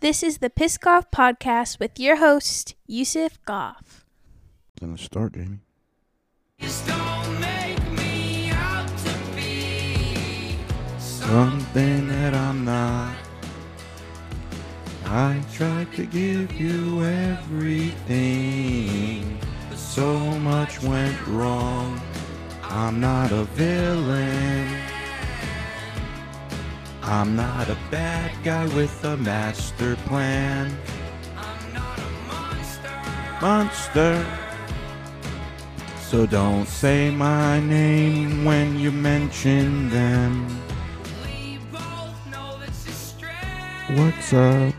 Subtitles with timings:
[0.00, 4.06] This is the Piss Goff Podcast with your host, Yusuf Goff.
[4.80, 5.58] Then let's start, Jamie.
[10.98, 13.14] Something that I'm not.
[15.04, 18.18] I tried to give you everything.
[19.74, 22.00] So much went wrong.
[22.62, 24.89] I'm not a villain.
[27.10, 30.72] I'm not a bad guy with a master plan.
[31.36, 33.36] I'm not a Monster.
[33.42, 34.26] Monster.
[36.02, 40.46] So don't say my name when you mention them.
[43.96, 44.72] What's up?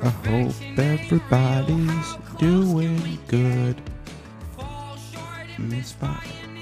[0.00, 3.82] I hope everybody's doing good.
[5.58, 5.96] Miss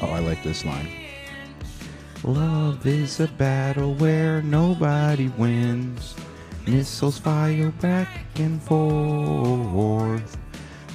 [0.00, 1.01] Oh, I like this line.
[2.24, 6.14] Love is a battle where nobody wins.
[6.64, 10.38] Missiles fire back and forth.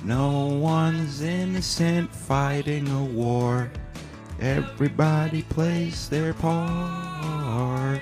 [0.05, 3.69] No one's innocent fighting a war.
[4.39, 8.01] Everybody plays their part.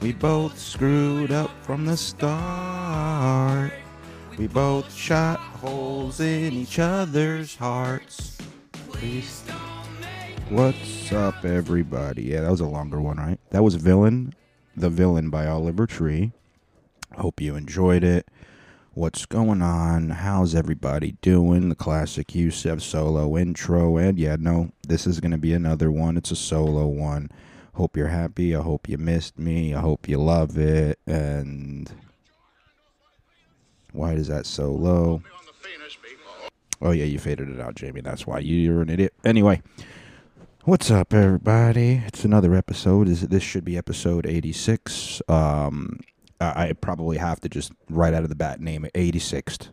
[0.00, 3.72] We both screwed up from the start.
[4.38, 8.38] We both shot holes in each other's hearts.
[8.88, 9.42] Please.
[10.52, 12.24] What's up, everybody?
[12.24, 13.40] Yeah, that was a longer one, right?
[13.52, 14.34] That was Villain,
[14.76, 16.32] The Villain by Oliver Tree.
[17.16, 18.28] Hope you enjoyed it.
[18.92, 20.10] What's going on?
[20.10, 21.70] How's everybody doing?
[21.70, 23.96] The classic Yusef solo intro.
[23.96, 26.18] And yeah, no, this is going to be another one.
[26.18, 27.30] It's a solo one.
[27.72, 28.54] Hope you're happy.
[28.54, 29.74] I hope you missed me.
[29.74, 30.98] I hope you love it.
[31.06, 31.90] And
[33.92, 35.22] why is that so low?
[36.82, 38.02] Oh, yeah, you faded it out, Jamie.
[38.02, 39.14] That's why you're an idiot.
[39.24, 39.62] Anyway,
[40.64, 42.02] what's up, everybody?
[42.06, 43.08] It's another episode.
[43.08, 45.20] Is This should be episode 86.
[45.28, 45.98] Um,
[46.40, 49.70] I probably have to just right out of the bat name it 86th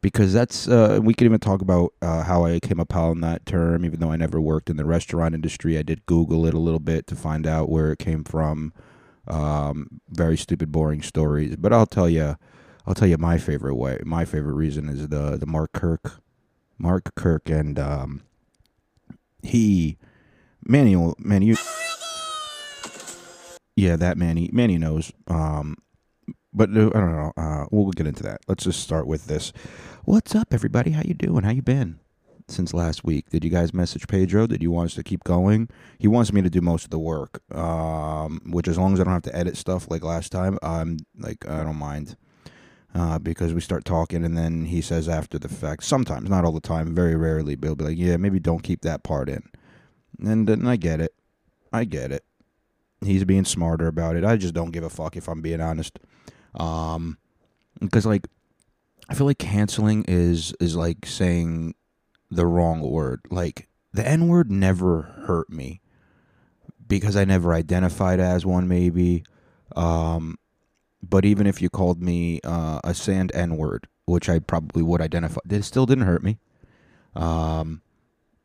[0.00, 3.84] because that's uh, we could even talk about uh, how I came upon that term,
[3.84, 5.76] even though I never worked in the restaurant industry.
[5.76, 8.72] I did Google it a little bit to find out where it came from.
[9.26, 12.36] Um, very stupid, boring stories, but I'll tell you,
[12.86, 13.98] I'll tell you my favorite way.
[14.04, 16.20] My favorite reason is the the Mark Kirk,
[16.78, 18.22] Mark Kirk, and um,
[19.46, 19.98] he,
[20.64, 21.56] Manny, Manny, you,
[23.76, 25.12] yeah, that Manny, Manny knows.
[25.26, 25.76] Um,
[26.52, 27.32] but uh, I don't know.
[27.36, 28.40] Uh, we'll get into that.
[28.48, 29.52] Let's just start with this.
[30.04, 30.92] What's up, everybody?
[30.92, 31.44] How you doing?
[31.44, 32.00] How you been
[32.48, 33.28] since last week?
[33.30, 34.46] Did you guys message Pedro?
[34.46, 35.68] Did you want us to keep going?
[35.98, 39.04] He wants me to do most of the work, um, which as long as I
[39.04, 42.16] don't have to edit stuff like last time, I'm like I don't mind.
[42.96, 46.52] Uh, because we start talking and then he says after the fact, sometimes, not all
[46.52, 49.42] the time, very rarely, he'll be like, yeah, maybe don't keep that part in.
[50.18, 51.12] And then I get it.
[51.70, 52.24] I get it.
[53.04, 54.24] He's being smarter about it.
[54.24, 55.98] I just don't give a fuck if I'm being honest.
[56.54, 57.18] Um,
[57.80, 58.28] because like,
[59.10, 61.74] I feel like canceling is is like saying
[62.30, 63.20] the wrong word.
[63.30, 65.82] Like the N word never hurt me
[66.88, 68.68] because I never identified as one.
[68.68, 69.24] Maybe,
[69.76, 70.38] um,
[71.02, 75.00] but even if you called me uh, a sand N word, which I probably would
[75.00, 76.38] identify, it still didn't hurt me.
[77.14, 77.82] Um,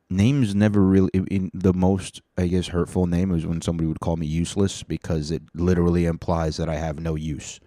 [0.10, 4.18] names never really in the most I guess hurtful name is when somebody would call
[4.18, 7.60] me useless because it literally implies that I have no use.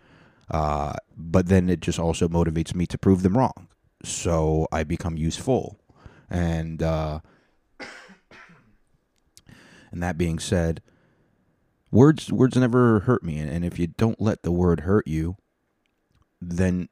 [0.50, 3.68] Uh, but then it just also motivates me to prove them wrong.
[4.04, 5.78] So I become useful.
[6.28, 7.20] And uh,
[9.90, 10.82] and that being said,
[11.94, 15.36] words words never hurt me and, if you don't let the word hurt you,
[16.42, 16.88] then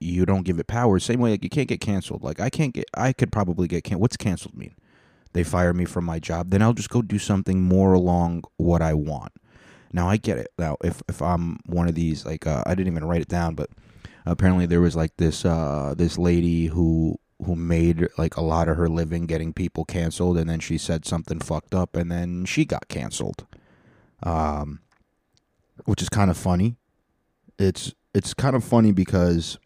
[0.00, 0.98] you don't give it power.
[0.98, 2.24] Same way like you can't get canceled.
[2.24, 4.74] Like I can't get I could probably get can what's canceled mean?
[5.34, 8.82] They fire me from my job, then I'll just go do something more along what
[8.82, 9.32] I want.
[9.92, 10.48] Now I get it.
[10.58, 13.54] Now if if I'm one of these like uh, I didn't even write it down,
[13.54, 13.70] but
[14.26, 18.76] apparently there was like this uh this lady who who made like a lot of
[18.76, 22.64] her living getting people canceled and then she said something fucked up and then she
[22.64, 23.46] got canceled.
[24.24, 24.80] Um
[25.84, 26.76] which is kind of funny.
[27.58, 29.58] It's it's kind of funny because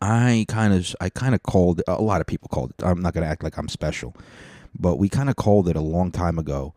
[0.00, 2.84] I kind of I kind of called a lot of people called it.
[2.84, 4.16] I'm not to act like I'm special,
[4.78, 6.74] but we kind of called it a long time ago.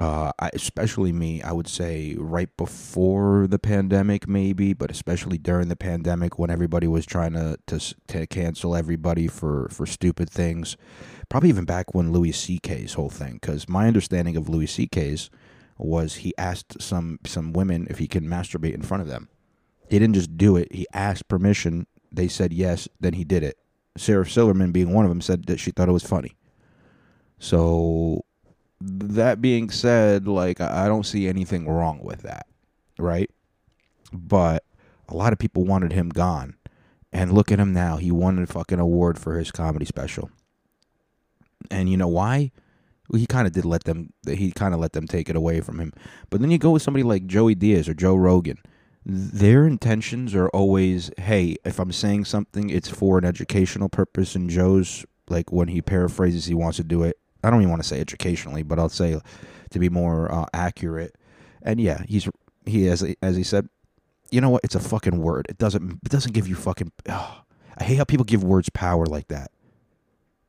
[0.00, 5.68] Uh, I, especially me, I would say right before the pandemic, maybe, but especially during
[5.68, 10.76] the pandemic when everybody was trying to to, to cancel everybody for for stupid things.
[11.28, 15.30] Probably even back when Louis C.K.'s whole thing, because my understanding of Louis C.K.'s
[15.84, 19.28] was he asked some some women if he can masturbate in front of them.
[19.90, 21.86] He didn't just do it; he asked permission.
[22.12, 23.58] They said yes, then he did it.
[23.96, 26.36] Sarah Silverman, being one of them, said that she thought it was funny.
[27.38, 28.24] So,
[28.80, 32.46] that being said, like I I don't see anything wrong with that,
[32.98, 33.30] right?
[34.12, 34.64] But
[35.08, 36.56] A lot of people wanted him gone.
[37.12, 37.98] And look at him now.
[37.98, 40.30] He won a fucking award for his comedy special.
[41.70, 42.52] And you know why?
[43.12, 45.80] He kind of did let them he kind of let them take it away from
[45.80, 45.92] him.
[46.30, 48.58] But then you go with somebody like Joey Diaz or Joe Rogan.
[49.04, 54.36] Their intentions are always, hey, if I'm saying something, it's for an educational purpose.
[54.36, 57.18] And Joe's like when he paraphrases, he wants to do it.
[57.42, 59.18] I don't even want to say educationally, but I'll say
[59.70, 61.16] to be more uh, accurate.
[61.62, 62.28] And yeah, he's
[62.64, 63.68] he as as he said,
[64.30, 64.64] you know what?
[64.64, 65.46] It's a fucking word.
[65.48, 66.92] It doesn't it doesn't give you fucking.
[67.08, 67.42] Oh,
[67.76, 69.50] I hate how people give words power like that.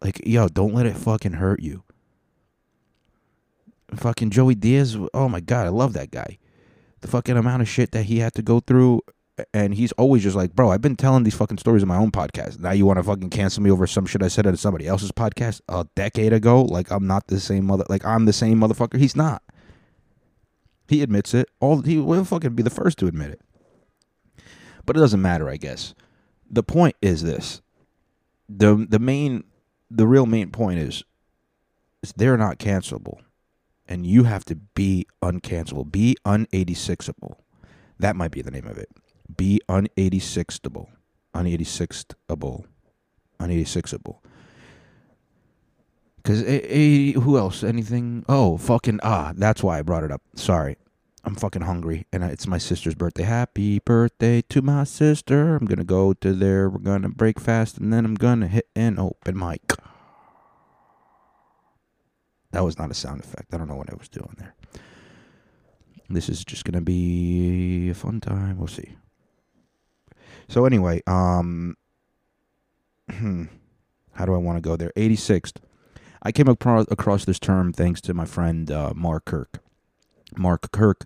[0.01, 1.83] Like yo, don't let it fucking hurt you.
[3.97, 4.97] Fucking Joey Diaz.
[5.13, 6.37] Oh my god, I love that guy.
[7.01, 9.01] The fucking amount of shit that he had to go through
[9.53, 12.11] and he's always just like, bro, I've been telling these fucking stories in my own
[12.11, 12.59] podcast.
[12.59, 15.11] Now you want to fucking cancel me over some shit I said at somebody else's
[15.11, 16.61] podcast a decade ago?
[16.61, 17.85] Like I'm not the same mother.
[17.89, 18.99] Like I'm the same motherfucker.
[18.99, 19.41] He's not.
[20.87, 21.49] He admits it.
[21.59, 23.41] All he will fucking be the first to admit it.
[24.85, 25.95] But it doesn't matter, I guess.
[26.49, 27.61] The point is this:
[28.47, 29.45] the the main,
[29.89, 31.03] the real main point is,
[32.03, 33.21] is they're not cancelable,
[33.87, 37.37] and you have to be uncancelable, be un eighty sixable.
[37.99, 38.89] That might be the name of it
[39.35, 40.87] be un-86able.
[41.33, 42.65] Un-86able.
[43.39, 44.19] Un-86able.
[46.17, 47.63] Because who else?
[47.63, 48.23] Anything?
[48.29, 49.33] Oh, fucking ah!
[49.35, 50.21] That's why I brought it up.
[50.35, 50.77] Sorry,
[51.25, 53.23] I'm fucking hungry, and it's my sister's birthday.
[53.23, 55.57] Happy birthday to my sister!
[55.57, 56.69] I'm gonna go to there.
[56.69, 59.73] We're gonna break fast, and then I'm gonna hit an open mic.
[62.53, 63.53] That was not a sound effect.
[63.53, 64.55] I don't know what I was doing there.
[66.09, 68.57] This is just gonna be a fun time.
[68.57, 68.95] We'll see.
[70.47, 71.75] So anyway, um,
[73.09, 74.91] how do I want to go there?
[74.95, 75.57] 86th.
[76.21, 79.59] I came across, across this term thanks to my friend uh, Mark Kirk.
[80.37, 81.05] Mark Kirk,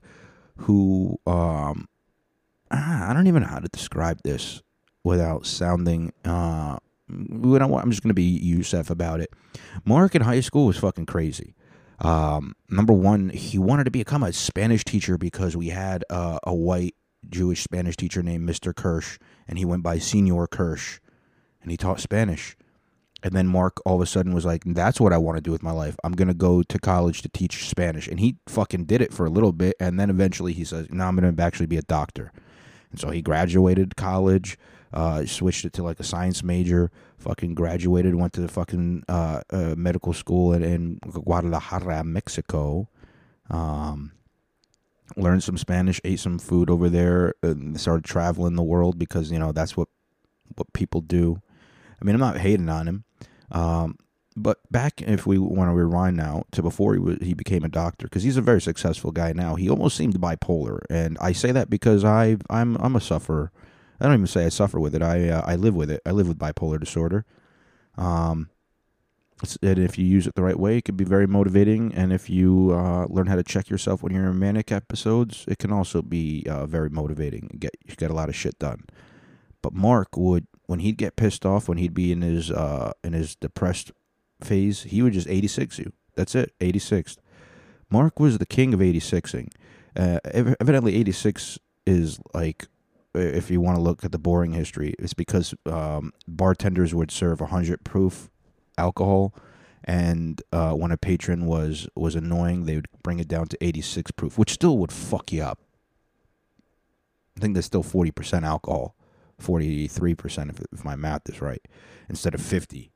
[0.58, 1.88] who um,
[2.72, 4.62] I don't even know how to describe this
[5.04, 6.12] without sounding.
[6.26, 6.78] Uh,
[7.10, 9.32] I'm just going to be Yusef about it.
[9.86, 11.56] Mark in high school was fucking crazy.
[12.00, 16.54] Um, number one, he wanted to become a Spanish teacher because we had uh, a
[16.54, 16.96] white
[17.30, 18.76] Jewish Spanish teacher named Mr.
[18.76, 19.18] Kirsch,
[19.48, 21.00] and he went by Senor Kirsch,
[21.62, 22.56] and he taught Spanish.
[23.24, 25.52] And then Mark all of a sudden was like, "That's what I want to do
[25.52, 25.96] with my life.
[26.04, 29.30] I'm gonna go to college to teach Spanish." And he fucking did it for a
[29.30, 32.32] little bit, and then eventually he says, "No, I'm gonna actually be a doctor."
[32.92, 34.58] And so he graduated college,
[34.98, 36.90] uh, switched it to like a science major,
[37.20, 42.90] fucking graduated, went to the fucking uh, uh, medical school in, in Guadalajara, Mexico.
[43.52, 44.14] Um,
[45.16, 49.38] learned some Spanish, ate some food over there, and started traveling the world because you
[49.38, 49.88] know that's what
[50.56, 51.44] what people do.
[52.02, 53.04] I mean, I'm not hating on him,
[53.52, 54.00] um,
[54.36, 57.70] but back if we want to rewind now to before he was, he became a
[57.70, 59.54] doctor because he's a very successful guy now.
[59.54, 63.52] He almost seemed bipolar, and I say that because I I'm I'm a sufferer.
[64.00, 65.02] I don't even say I suffer with it.
[65.02, 66.02] I uh, I live with it.
[66.06, 67.26] I live with bipolar disorder.
[67.98, 68.50] Um,
[69.62, 71.94] and if you use it the right way, it can be very motivating.
[71.94, 75.60] And if you uh, learn how to check yourself when you're in manic episodes, it
[75.60, 77.56] can also be uh, very motivating.
[77.60, 78.86] Get you get a lot of shit done.
[79.62, 83.14] But Mark would, when he'd get pissed off, when he'd be in his uh, in
[83.14, 83.92] his depressed
[84.42, 85.94] phase, he would just 86 you.
[86.16, 87.18] That's it, 86.
[87.90, 89.50] Mark was the king of 86ing.
[89.96, 90.20] Uh,
[90.60, 92.68] evidently, 86 is like
[93.18, 97.42] if you want to look at the boring history, it's because um, bartenders would serve
[97.42, 98.30] 100 proof
[98.78, 99.34] alcohol,
[99.84, 104.12] and uh, when a patron was was annoying, they would bring it down to 86
[104.12, 105.60] proof, which still would fuck you up.
[107.38, 108.96] I think there's still 40% alcohol,
[109.42, 111.62] 43% if, if my math is right,
[112.10, 112.92] instead of 50.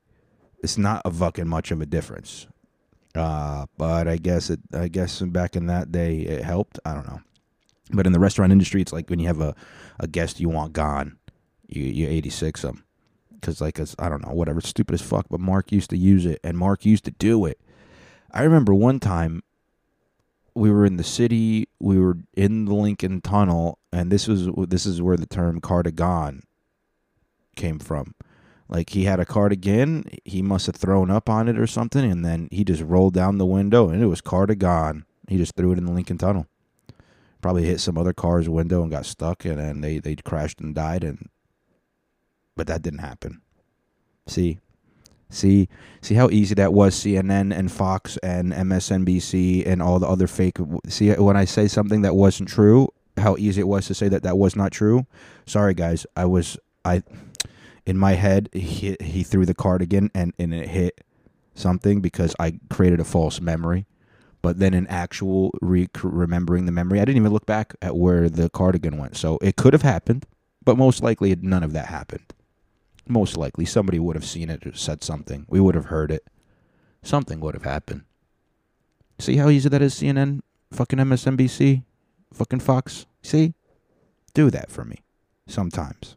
[0.64, 2.48] It's not a fucking much of a difference.
[3.14, 4.60] Uh, but I guess it.
[4.72, 6.78] I guess back in that day, it helped.
[6.84, 7.20] I don't know.
[7.90, 9.54] But in the restaurant industry, it's like when you have a,
[9.98, 11.18] a guest you want gone,
[11.66, 12.84] you you 86 um, them
[13.42, 16.40] because like I don't know whatever stupid as fuck, but Mark used to use it
[16.44, 17.60] and Mark used to do it.
[18.30, 19.42] I remember one time
[20.54, 24.86] we were in the city, we were in the Lincoln Tunnel, and this was this
[24.86, 26.44] is where the term cardigan
[27.56, 28.14] came from.
[28.68, 32.24] Like he had a cardigan, he must have thrown up on it or something, and
[32.24, 35.04] then he just rolled down the window and it was cardigan.
[35.28, 36.46] He just threw it in the Lincoln Tunnel.
[37.42, 40.74] Probably hit some other car's window and got stuck, and then they they crashed and
[40.74, 41.28] died, and
[42.56, 43.42] but that didn't happen.
[44.26, 44.60] See,
[45.28, 45.68] see,
[46.00, 46.94] see how easy that was.
[46.94, 50.58] CNN and Fox and MSNBC and all the other fake.
[50.88, 54.22] See when I say something that wasn't true, how easy it was to say that
[54.22, 55.06] that was not true.
[55.46, 56.06] Sorry, guys.
[56.16, 57.02] I was I
[57.84, 58.48] in my head.
[58.52, 61.00] He he threw the cardigan and and it hit
[61.54, 63.86] something because I created a false memory.
[64.42, 68.28] But then in actual re- remembering the memory, I didn't even look back at where
[68.28, 69.16] the cardigan went.
[69.16, 70.26] So it could have happened.
[70.64, 72.34] But most likely, none of that happened.
[73.08, 75.46] Most likely, somebody would have seen it or said something.
[75.48, 76.26] We would have heard it.
[77.02, 78.02] Something would have happened.
[79.18, 80.40] See how easy that is, CNN?
[80.72, 81.84] Fucking MSNBC?
[82.32, 83.06] Fucking Fox?
[83.22, 83.54] See?
[84.34, 84.98] Do that for me.
[85.46, 86.16] Sometimes.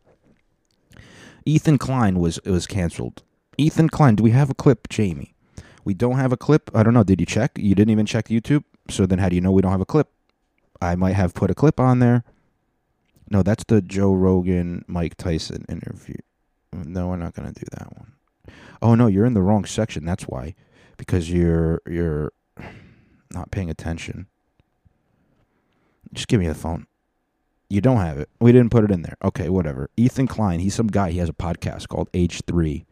[1.45, 3.21] Ethan Klein was was canceled.
[3.57, 5.34] Ethan Klein, do we have a clip, Jamie?
[5.85, 6.69] We don't have a clip.
[6.73, 7.03] I don't know.
[7.03, 7.51] Did you check?
[7.57, 8.63] You didn't even check YouTube.
[8.89, 10.09] So then, how do you know we don't have a clip?
[10.81, 12.23] I might have put a clip on there.
[13.29, 16.17] No, that's the Joe Rogan Mike Tyson interview.
[16.73, 18.11] No, we're not gonna do that one.
[18.81, 20.05] Oh no, you're in the wrong section.
[20.05, 20.55] That's why,
[20.97, 22.33] because you're you're
[23.33, 24.27] not paying attention.
[26.13, 26.87] Just give me the phone.
[27.69, 28.29] You don't have it.
[28.39, 29.17] We didn't put it in there.
[29.23, 29.89] Okay, whatever.
[29.97, 31.11] Ethan Klein, he's some guy.
[31.11, 32.85] He has a podcast called H3.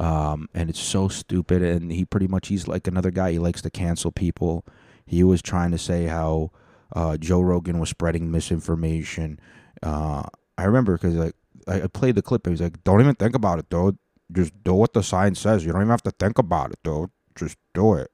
[0.00, 1.62] Um, and it's so stupid.
[1.62, 3.32] And he pretty much, he's like another guy.
[3.32, 4.64] He likes to cancel people.
[5.06, 6.50] He was trying to say how
[6.94, 9.38] uh, Joe Rogan was spreading misinformation.
[9.82, 10.24] Uh,
[10.58, 11.34] I remember because like
[11.66, 12.46] I, played the clip.
[12.46, 13.98] He was like, "Don't even think about it, dude.
[14.30, 15.64] Just do what the sign says.
[15.64, 17.10] You don't even have to think about it, dude.
[17.34, 18.10] Just do it."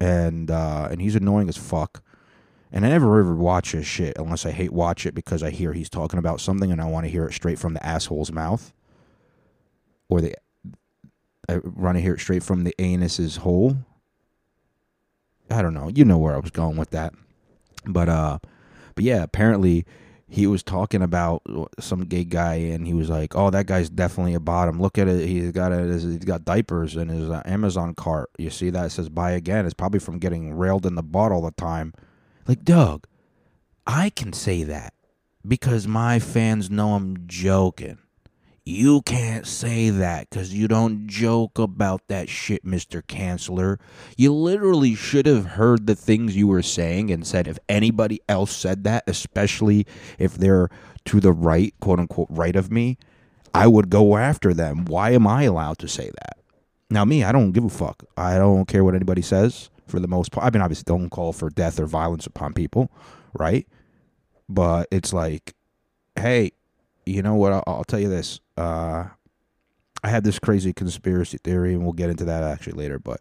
[0.00, 2.02] And uh, and he's annoying as fuck.
[2.72, 5.72] And I never ever watch his shit unless I hate watch it because I hear
[5.72, 8.72] he's talking about something and I want to hear it straight from the asshole's mouth.
[10.08, 10.34] Or the
[11.48, 13.76] I want to hear it straight from the anus's hole.
[15.50, 15.90] I don't know.
[15.94, 17.14] You know where I was going with that.
[17.86, 18.38] But uh
[18.94, 19.84] but yeah, apparently
[20.28, 21.42] he was talking about
[21.78, 24.80] some gay guy and he was like, "Oh, that guy's definitely a bottom.
[24.80, 25.28] Look at it.
[25.28, 28.30] He's got a, he's got diapers in his uh, Amazon cart.
[28.38, 29.64] You see that it says buy again.
[29.64, 31.92] It's probably from getting railed in the butt all the time."
[32.46, 33.06] Like, Doug,
[33.86, 34.92] I can say that
[35.46, 37.98] because my fans know I'm joking.
[38.66, 43.02] You can't say that because you don't joke about that shit, Mr.
[43.02, 43.78] Canceller.
[44.16, 48.56] You literally should have heard the things you were saying and said if anybody else
[48.56, 49.86] said that, especially
[50.18, 50.70] if they're
[51.04, 52.96] to the right, quote unquote, right of me,
[53.52, 54.86] I would go after them.
[54.86, 56.38] Why am I allowed to say that?
[56.88, 58.02] Now, me, I don't give a fuck.
[58.16, 60.46] I don't care what anybody says for the most part.
[60.46, 62.90] I mean, obviously, don't call for death or violence upon people,
[63.34, 63.66] right?
[64.48, 65.54] But it's like,
[66.16, 66.52] hey,
[67.06, 67.52] you know what?
[67.52, 68.40] I'll, I'll tell you this.
[68.56, 69.04] Uh,
[70.02, 72.98] I have this crazy conspiracy theory, and we'll get into that actually later.
[72.98, 73.20] But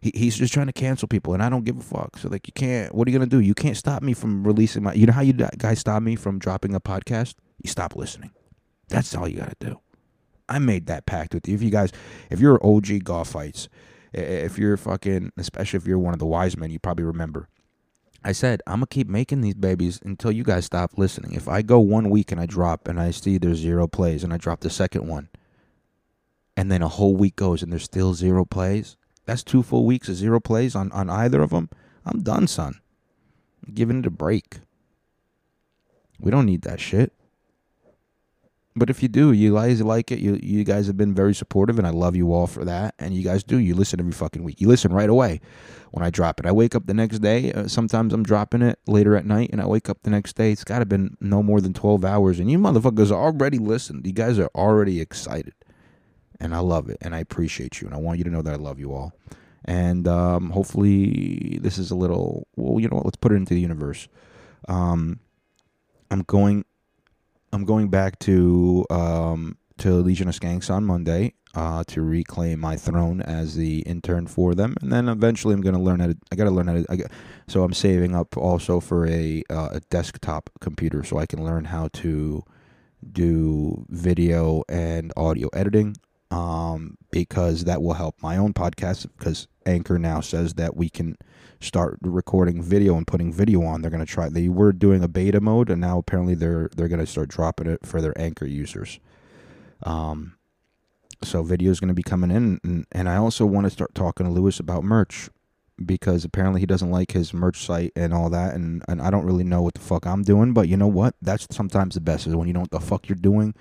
[0.00, 2.18] he, he's just trying to cancel people, and I don't give a fuck.
[2.18, 2.94] So like, you can't.
[2.94, 3.40] What are you gonna do?
[3.40, 4.94] You can't stop me from releasing my.
[4.94, 7.34] You know how you guys stop me from dropping a podcast?
[7.62, 8.30] You stop listening.
[8.88, 9.80] That's all you gotta do.
[10.48, 11.54] I made that pact with you.
[11.54, 11.92] If you guys,
[12.30, 13.68] if you're OG golf fights,
[14.12, 17.48] if you're fucking, especially if you're one of the wise men, you probably remember.
[18.24, 21.32] I said, I'm to keep making these babies until you guys stop listening.
[21.34, 24.32] If I go one week and I drop and I see there's zero plays and
[24.32, 25.28] I drop the second one,
[26.56, 30.08] and then a whole week goes and there's still zero plays, that's two full weeks
[30.08, 31.68] of zero plays on, on either of them.
[32.04, 32.80] I'm done, son.
[33.66, 34.58] I'm giving it a break.
[36.20, 37.12] We don't need that shit.
[38.74, 40.20] But if you do, you guys like it.
[40.20, 42.94] You you guys have been very supportive, and I love you all for that.
[42.98, 43.58] And you guys do.
[43.58, 44.60] You listen every fucking week.
[44.62, 45.40] You listen right away
[45.90, 46.46] when I drop it.
[46.46, 47.52] I wake up the next day.
[47.52, 50.52] Uh, sometimes I'm dropping it later at night, and I wake up the next day.
[50.52, 54.06] It's got to been no more than twelve hours, and you motherfuckers already listened.
[54.06, 55.54] You guys are already excited,
[56.40, 58.54] and I love it, and I appreciate you, and I want you to know that
[58.54, 59.12] I love you all.
[59.66, 62.48] And um, hopefully, this is a little.
[62.56, 63.04] Well, you know what?
[63.04, 64.08] Let's put it into the universe.
[64.66, 65.20] Um,
[66.10, 66.64] I'm going
[67.52, 72.76] I'm going back to um, to Legion of Skanks on Monday uh, to reclaim my
[72.76, 76.16] throne as the intern for them, and then eventually I'm going to learn how to.
[76.30, 76.86] I got to learn how to.
[76.88, 77.10] I got,
[77.48, 81.66] so I'm saving up also for a uh, a desktop computer so I can learn
[81.66, 82.42] how to
[83.12, 85.96] do video and audio editing.
[86.30, 89.06] Um, because that will help my own podcast.
[89.18, 91.16] Because Anchor now says that we can
[91.62, 93.80] start recording video and putting video on.
[93.80, 94.28] They're going to try.
[94.28, 97.68] They were doing a beta mode, and now apparently they're they're going to start dropping
[97.68, 98.98] it for their Anchor users.
[99.82, 100.36] Um,
[101.22, 103.94] so video is going to be coming in, and, and I also want to start
[103.94, 105.30] talking to Lewis about merch
[105.84, 109.24] because apparently he doesn't like his merch site and all that, and and I don't
[109.24, 110.52] really know what the fuck I'm doing.
[110.52, 111.14] But you know what?
[111.22, 113.54] That's sometimes the best is when you know what the fuck you're doing.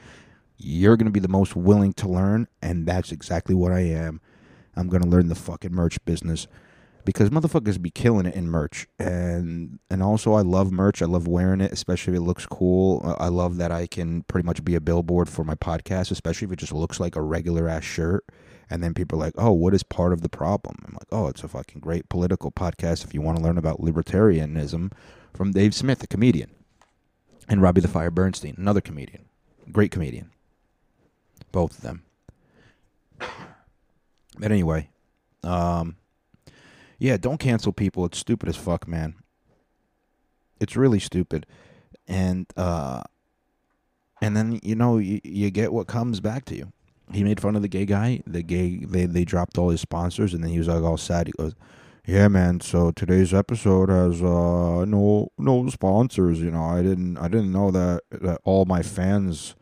[0.57, 4.21] You're to be the most willing to learn, and that's exactly what I am.
[4.75, 6.47] I'm to learn the fucking merch business
[7.05, 11.01] because motherfuckers be killing it in merch and and also I love merch.
[11.01, 13.15] I love wearing it, especially if it looks cool.
[13.19, 16.51] I love that I can pretty much be a billboard for my podcast, especially if
[16.51, 18.25] it just looks like a regular ass shirt.
[18.69, 21.27] And then people are like, "Oh, what is part of the problem?" I'm like, "Oh,
[21.27, 24.93] it's a fucking great political podcast if you want to learn about libertarianism
[25.33, 26.51] from Dave Smith, a comedian,
[27.49, 29.25] and Robbie the Fire Bernstein, another comedian,
[29.71, 30.31] great comedian,
[31.51, 32.03] both of them."
[34.39, 34.89] But anyway,
[35.43, 35.97] um,
[37.01, 38.05] yeah, don't cancel people.
[38.05, 39.15] It's stupid as fuck, man.
[40.59, 41.47] It's really stupid.
[42.07, 43.01] And uh
[44.21, 46.71] and then you know you, you get what comes back to you.
[47.11, 48.21] He made fun of the gay guy.
[48.27, 51.25] The gay they they dropped all his sponsors, and then he was like all sad.
[51.25, 51.55] He goes,
[52.05, 52.61] "Yeah, man.
[52.61, 56.39] So today's episode has uh no no sponsors.
[56.39, 59.55] You know, I didn't I didn't know that that all my fans."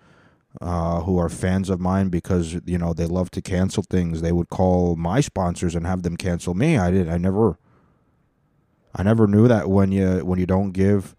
[0.59, 4.21] Uh, who are fans of mine because you know they love to cancel things.
[4.21, 6.75] They would call my sponsors and have them cancel me.
[6.75, 7.07] I did.
[7.07, 7.59] I never.
[8.95, 11.15] I never knew that when you when you don't give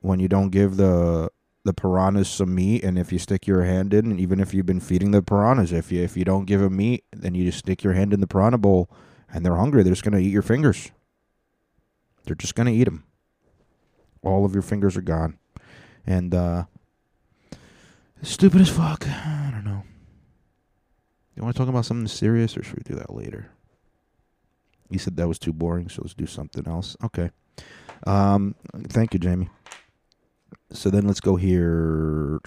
[0.00, 1.30] when you don't give the
[1.64, 4.66] the piranhas some meat, and if you stick your hand in, and even if you've
[4.66, 7.58] been feeding the piranhas, if you if you don't give them meat, then you just
[7.58, 8.90] stick your hand in the piranha bowl,
[9.32, 9.82] and they're hungry.
[9.82, 10.90] They're just gonna eat your fingers.
[12.24, 13.04] They're just gonna eat them.
[14.22, 15.38] All of your fingers are gone,
[16.06, 16.64] and uh,
[18.24, 19.06] stupid as fuck.
[19.08, 19.82] I don't know.
[21.36, 23.50] You want to talk about something serious, or should we do that later?
[24.90, 26.96] You said that was too boring, so let's do something else.
[27.02, 27.30] Okay.
[28.06, 28.54] Um,
[28.88, 29.48] thank you, Jamie.
[30.72, 32.40] So then let's go here.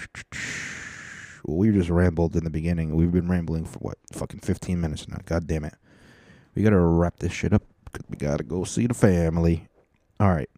[1.45, 2.95] We just rambled in the beginning.
[2.95, 5.17] We've been rambling for what, fucking 15 minutes now.
[5.25, 5.75] God damn it.
[6.55, 9.67] We got to wrap this shit up because we got to go see the family.
[10.19, 10.49] All right.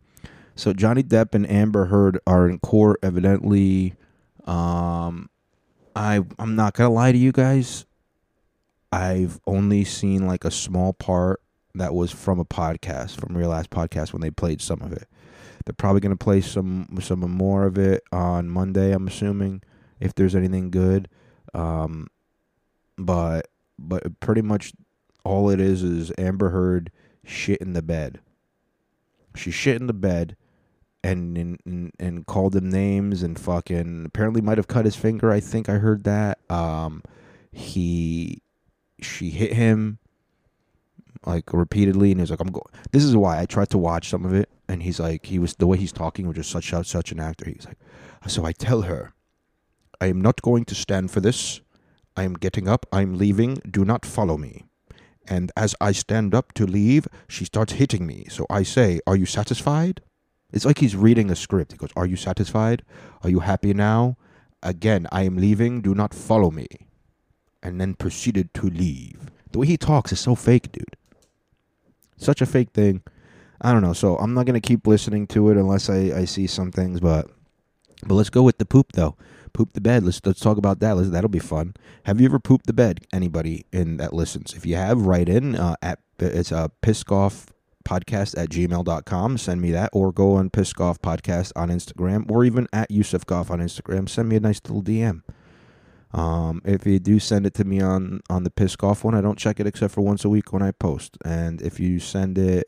[0.56, 3.96] So Johnny Depp and Amber Heard are in court, evidently.
[4.50, 5.30] Um,
[5.96, 7.86] I I'm not gonna lie to you guys.
[8.92, 11.42] I've only seen like a small part
[11.76, 15.08] that was from a podcast, from Real Ass Podcast, when they played some of it.
[15.66, 18.92] They're probably to play some some more of it on Monday.
[18.92, 19.62] I'm assuming
[20.00, 21.10] if there's anything good,
[21.54, 22.08] um,
[22.98, 24.74] but but pretty much
[25.24, 26.92] all it is is Amber Heard
[27.24, 28.20] shit in the bed.
[29.36, 30.36] She shit in the bed,
[31.04, 35.32] and and, and called him names and fucking apparently might have cut his finger.
[35.32, 36.40] I think I heard that.
[36.50, 37.04] Um,
[37.52, 38.42] he
[39.02, 40.00] she hit him
[41.26, 44.26] like repeatedly, and he's like, "I'm going." This is why I tried to watch some
[44.26, 47.12] of it, and he's like, he was the way he's talking was just such such
[47.12, 47.50] an actor.
[47.50, 47.80] He's like,
[48.28, 49.14] so I tell her,
[50.00, 51.62] I am not going to stand for this.
[52.16, 52.86] I am getting up.
[52.92, 53.56] I'm leaving.
[53.70, 54.66] Do not follow me.
[55.28, 58.28] And as I stand up to leave, she starts hitting me.
[58.30, 60.02] So I say, Are you satisfied?
[60.52, 61.72] It's like he's reading a script.
[61.72, 62.84] He goes, Are you satisfied?
[63.24, 64.18] Are you happy now?
[64.64, 65.82] Again, I am leaving.
[65.82, 66.68] Do not follow me.
[67.62, 69.30] And then proceeded to leave.
[69.52, 70.96] The way he talks is so fake, dude.
[72.18, 73.04] Such a fake thing.
[73.62, 73.94] I don't know.
[73.94, 77.00] So I'm not gonna keep listening to it unless I, I see some things.
[77.00, 77.30] But
[78.06, 79.16] but let's go with the poop though.
[79.52, 80.04] Poop the bed.
[80.04, 80.96] Let's let's talk about that.
[80.96, 81.76] Let's, that'll be fun.
[82.04, 83.06] Have you ever pooped the bed?
[83.12, 84.54] Anybody in that listens?
[84.54, 87.48] If you have, write in uh, at it's a piscoff
[87.90, 92.68] podcast at gmail.com send me that or go on piscoff podcast on instagram or even
[92.72, 95.22] at yusuf goff on instagram send me a nice little dm
[96.12, 99.40] um, if you do send it to me on on the piscoff one i don't
[99.40, 102.68] check it except for once a week when i post and if you send it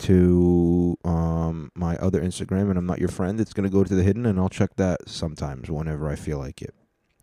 [0.00, 3.94] to um, my other Instagram and I'm not your friend, it's going to go to
[3.94, 6.74] the hidden and I'll check that sometimes whenever I feel like it.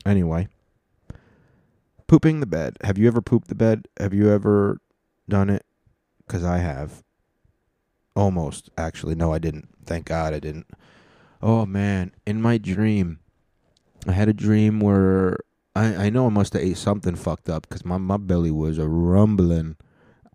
[0.05, 0.47] Anyway,
[2.07, 2.77] pooping the bed.
[2.83, 3.87] Have you ever pooped the bed?
[3.99, 4.79] Have you ever
[5.27, 5.65] done it?
[6.25, 7.03] Because I have.
[8.17, 9.15] Almost, actually.
[9.15, 9.69] No, I didn't.
[9.85, 10.67] Thank God I didn't.
[11.41, 12.11] Oh, man.
[12.25, 13.19] In my dream,
[14.07, 15.37] I had a dream where
[15.75, 18.77] I, I know I must have ate something fucked up because my, my belly was
[18.77, 19.77] a rumbling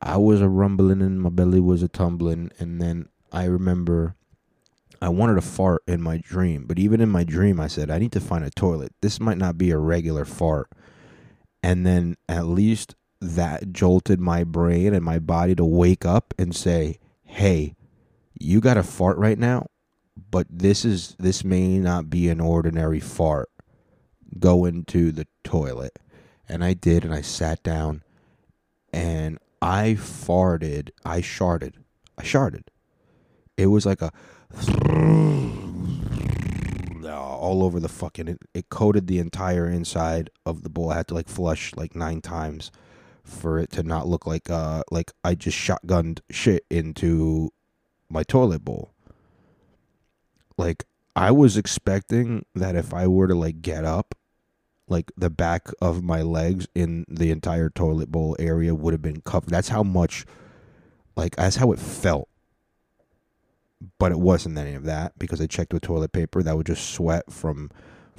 [0.03, 2.51] I was a rumbling and my belly was a tumbling.
[2.59, 4.17] And then I remember
[5.01, 6.65] I wanted to fart in my dream.
[6.67, 8.93] But even in my dream, I said, I need to find a toilet.
[9.01, 10.69] This might not be a regular fart.
[11.63, 16.55] And then at least that jolted my brain and my body to wake up and
[16.55, 16.99] say,
[17.33, 17.75] hey,
[18.39, 19.67] you got a fart right now,
[20.31, 23.49] but this is this may not be an ordinary fart.
[24.39, 25.99] Go into the toilet.
[26.49, 28.03] And I did and I sat down
[28.93, 30.91] and I farted.
[31.05, 31.79] I sharted.
[32.19, 32.65] I sharted.
[33.57, 34.13] It was like a
[37.11, 38.29] all over the fucking.
[38.29, 40.91] It, it coated the entire inside of the bowl.
[40.91, 42.71] I had to like flush like nine times
[43.25, 47.51] for it to not look like uh like I just shotgunned shit into
[48.09, 48.93] my toilet bowl.
[50.57, 54.15] Like I was expecting that if I were to like get up
[54.93, 59.23] like the back of my legs in the entire toilet bowl area would have been
[59.23, 59.51] covered.
[59.51, 60.25] That's how much,
[61.17, 62.29] like, that's how it felt.
[63.99, 66.43] But it wasn't any of that because I checked with toilet paper.
[66.43, 67.71] That would just sweat from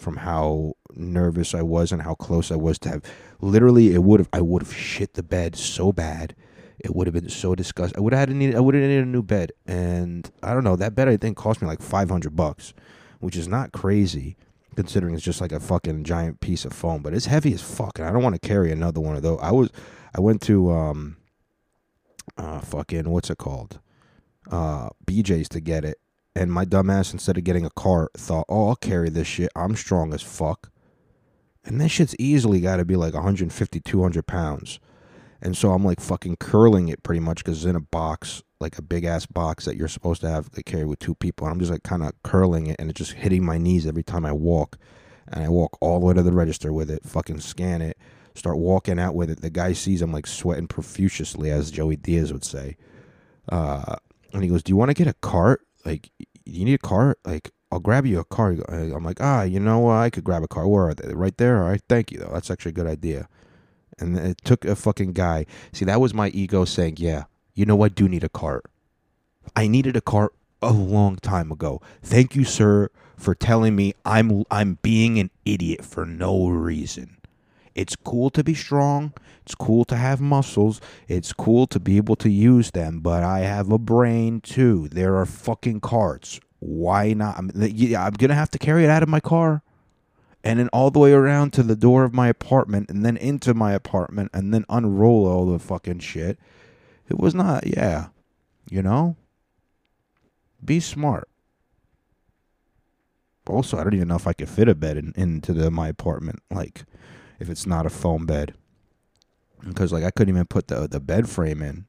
[0.03, 3.03] from how nervous I was and how close I was to have.
[3.41, 4.29] Literally, it would have.
[4.33, 6.35] I would have shit the bed so bad.
[6.79, 7.97] It would have been so disgusting.
[7.97, 8.55] I would have had to need.
[8.55, 10.75] I would have needed a new bed, and I don't know.
[10.75, 12.73] That bed I think cost me like five hundred bucks,
[13.19, 14.35] which is not crazy
[14.75, 17.99] considering it's just like a fucking giant piece of foam, but it's heavy as fuck,
[17.99, 19.39] and I don't want to carry another one of those.
[19.41, 19.69] I was,
[20.15, 21.17] I went to um,
[22.37, 23.79] uh, fucking what's it called,
[24.51, 25.99] uh, BJ's to get it,
[26.36, 29.52] And my dumbass, instead of getting a cart, thought, oh, I'll carry this shit.
[29.56, 30.72] I'm strong as fuck.
[31.63, 34.80] And this shit's easily got to be like 150, 200 pounds.
[35.41, 38.78] And so I'm like fucking curling it pretty much because it's in a box, like
[38.78, 41.46] a big ass box that you're supposed to have to carry with two people.
[41.46, 44.04] And I'm just like kind of curling it and it's just hitting my knees every
[44.04, 44.78] time I walk.
[45.28, 47.98] And I walk all the way to the register with it, fucking scan it,
[48.36, 49.41] start walking out with it.
[49.41, 52.78] The guy sees I'm like sweating profusely, as Joey Diaz would say.
[53.50, 53.98] Uh,
[54.34, 55.62] and he goes, Do you want to get a cart?
[55.86, 56.12] Like,
[56.46, 58.56] you need a car Like, I'll grab you a car.
[58.69, 60.67] I'm like, ah, you know, I could grab a car.
[60.67, 61.12] Where are they?
[61.13, 61.63] Right there.
[61.63, 62.30] All right, thank you though.
[62.32, 63.28] That's actually a good idea.
[63.98, 65.48] And it took a fucking guy.
[65.72, 67.24] See, that was my ego saying, yeah,
[67.56, 68.65] you know, what I do need a cart.
[69.56, 71.82] I needed a cart a long time ago.
[72.04, 77.17] Thank you, sir, for telling me I'm I'm being an idiot for no reason.
[77.75, 79.13] It's cool to be strong.
[79.43, 80.79] It's cool to have muscles.
[81.07, 84.88] It's cool to be able to use them, but I have a brain too.
[84.89, 86.39] There are fucking carts.
[86.59, 87.38] Why not?
[87.38, 89.63] I'm, I'm going to have to carry it out of my car
[90.43, 93.53] and then all the way around to the door of my apartment and then into
[93.53, 96.38] my apartment and then unroll all the fucking shit.
[97.09, 98.07] It was not, yeah.
[98.69, 99.15] You know?
[100.63, 101.29] Be smart.
[103.47, 105.89] Also, I don't even know if I could fit a bed in, into the, my
[105.89, 106.86] apartment, like
[107.39, 108.54] if it's not a foam bed.
[109.65, 111.86] Because like I couldn't even put the the bed frame in.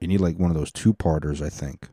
[0.00, 1.88] You need like one of those two parters, I think.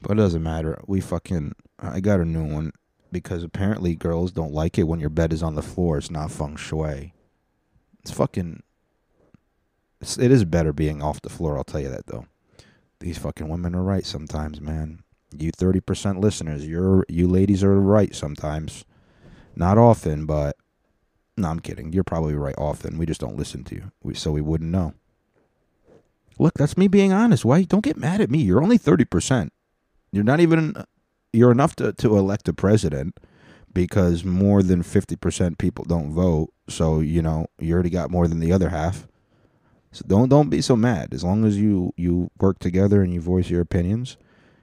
[0.00, 0.82] But it doesn't matter.
[0.86, 2.72] We fucking I got a new one
[3.10, 5.98] because apparently girls don't like it when your bed is on the floor.
[5.98, 7.14] It's not feng shui.
[8.00, 8.62] It's fucking.
[10.00, 11.56] It's, it is better being off the floor.
[11.56, 12.26] I'll tell you that though.
[13.00, 15.02] These fucking women are right sometimes, man.
[15.36, 18.84] You thirty percent listeners, you're you ladies are right sometimes.
[19.54, 20.56] Not often, but
[21.36, 21.92] no, I'm kidding.
[21.92, 22.98] You're probably right often.
[22.98, 24.94] We just don't listen to you, we, so we wouldn't know.
[26.38, 27.44] Look, that's me being honest.
[27.44, 27.62] Why?
[27.62, 28.42] Don't get mad at me.
[28.42, 29.52] You're only thirty percent.
[30.10, 30.74] You're not even
[31.32, 33.18] you're enough to, to elect a president
[33.72, 36.52] because more than 50% people don't vote.
[36.68, 39.06] So, you know, you already got more than the other half.
[39.92, 41.12] So don't don't be so mad.
[41.12, 44.16] As long as you you work together and you voice your opinions.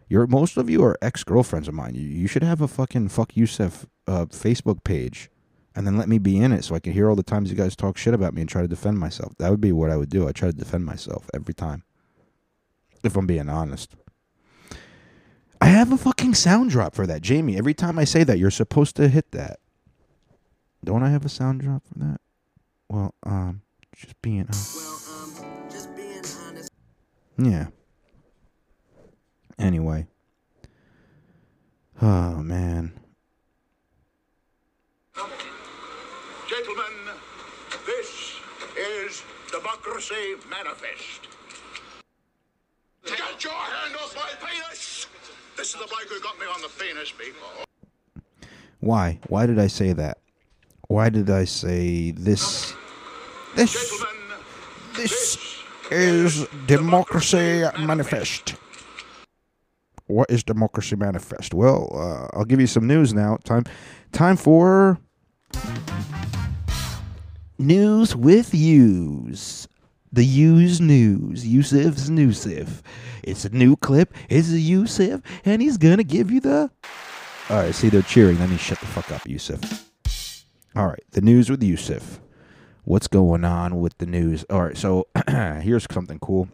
[0.10, 1.95] You're most of you are ex-girlfriends of mine.
[1.95, 5.30] You, you should have a fucking fuck Yusef uh, Facebook page
[5.76, 7.56] and then let me be in it so I can hear all the times you
[7.56, 9.34] guys talk shit about me and try to defend myself.
[9.38, 10.28] That would be what I would do.
[10.28, 11.84] I try to defend myself every time.
[13.02, 13.95] If I'm being honest.
[15.62, 17.58] I have a fucking sound drop for that, Jamie.
[17.58, 19.60] Every time I say that, you're supposed to hit that.
[20.84, 22.22] Don't I have a sound drop for that?
[22.89, 23.62] Well, um,
[23.95, 24.48] just being.
[24.48, 26.72] Uh, well, um, just being honest.
[27.38, 27.67] Yeah.
[29.60, 30.08] Anyway.
[32.02, 32.93] Oh man.
[36.48, 36.93] Gentlemen,
[37.86, 38.36] this
[38.78, 41.28] is Democracy Manifest.
[43.06, 45.08] Get your hand off my penis!
[45.58, 47.65] This is the bloke who got me on the penis before.
[48.80, 49.19] Why?
[49.28, 50.19] Why did I say that?
[50.88, 52.74] Why did I say this?
[53.56, 54.04] This.
[54.95, 55.38] This
[55.91, 58.56] is Democracy Manifest.
[60.10, 61.54] What is Democracy Manifest?
[61.54, 63.38] Well, uh, I'll give you some news now.
[63.43, 63.63] Time,
[64.12, 64.98] time for
[67.60, 69.67] news with yous.
[70.12, 71.45] The Use News.
[71.45, 72.82] Yusuf's Newsif.
[73.22, 74.12] It's a new clip.
[74.28, 76.72] It's a Yusuf, and he's gonna give you the.
[77.52, 78.39] All right, see they're cheering.
[78.39, 79.91] Let me shut the fuck up, Yusuf.
[80.76, 82.19] All right, the news with Yusuf.
[82.84, 84.43] What's going on with the news?
[84.50, 86.50] All right, so here's something cool.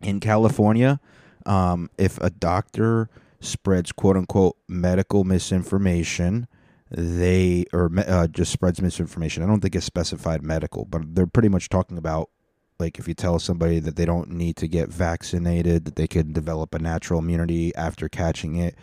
[0.00, 1.00] In California,
[1.48, 3.08] um, if a doctor
[3.40, 6.46] spreads quote unquote medical misinformation,
[6.90, 9.42] they or uh, just spreads misinformation.
[9.42, 12.30] I don't think it's specified medical, but they're pretty much talking about
[12.78, 16.32] like if you tell somebody that they don't need to get vaccinated, that they can
[16.32, 18.76] develop a natural immunity after catching it,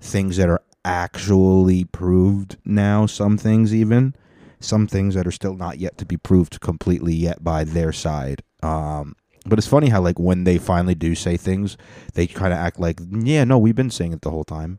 [0.00, 4.14] things that are actually proved now, some things even,
[4.58, 8.42] some things that are still not yet to be proved completely yet by their side.
[8.62, 9.14] Um,
[9.46, 11.76] but it's funny how like when they finally do say things,
[12.14, 14.78] they kind of act like, yeah, no, we've been saying it the whole time.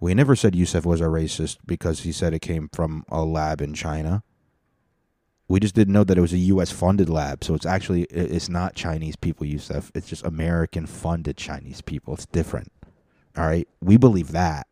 [0.00, 3.60] We never said Yusef was a racist because he said it came from a lab
[3.60, 4.22] in China.
[5.48, 6.70] We just didn't know that it was a U.S.
[6.70, 9.90] funded lab, so it's actually it's not Chinese people, Yusef.
[9.94, 12.14] It's just American funded Chinese people.
[12.14, 12.70] It's different.
[13.36, 14.67] All right, we believe that.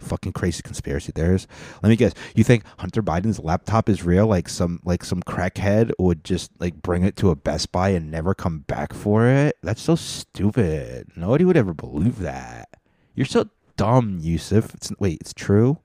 [0.00, 1.46] Fucking crazy conspiracy theories.
[1.82, 2.14] Let me guess.
[2.34, 4.26] You think Hunter Biden's laptop is real?
[4.26, 8.10] Like some like some crackhead would just like bring it to a Best Buy and
[8.10, 9.56] never come back for it?
[9.62, 11.08] That's so stupid.
[11.16, 12.68] Nobody would ever believe that.
[13.14, 14.74] You're so dumb, Yusuf.
[14.74, 15.78] It's, wait, it's true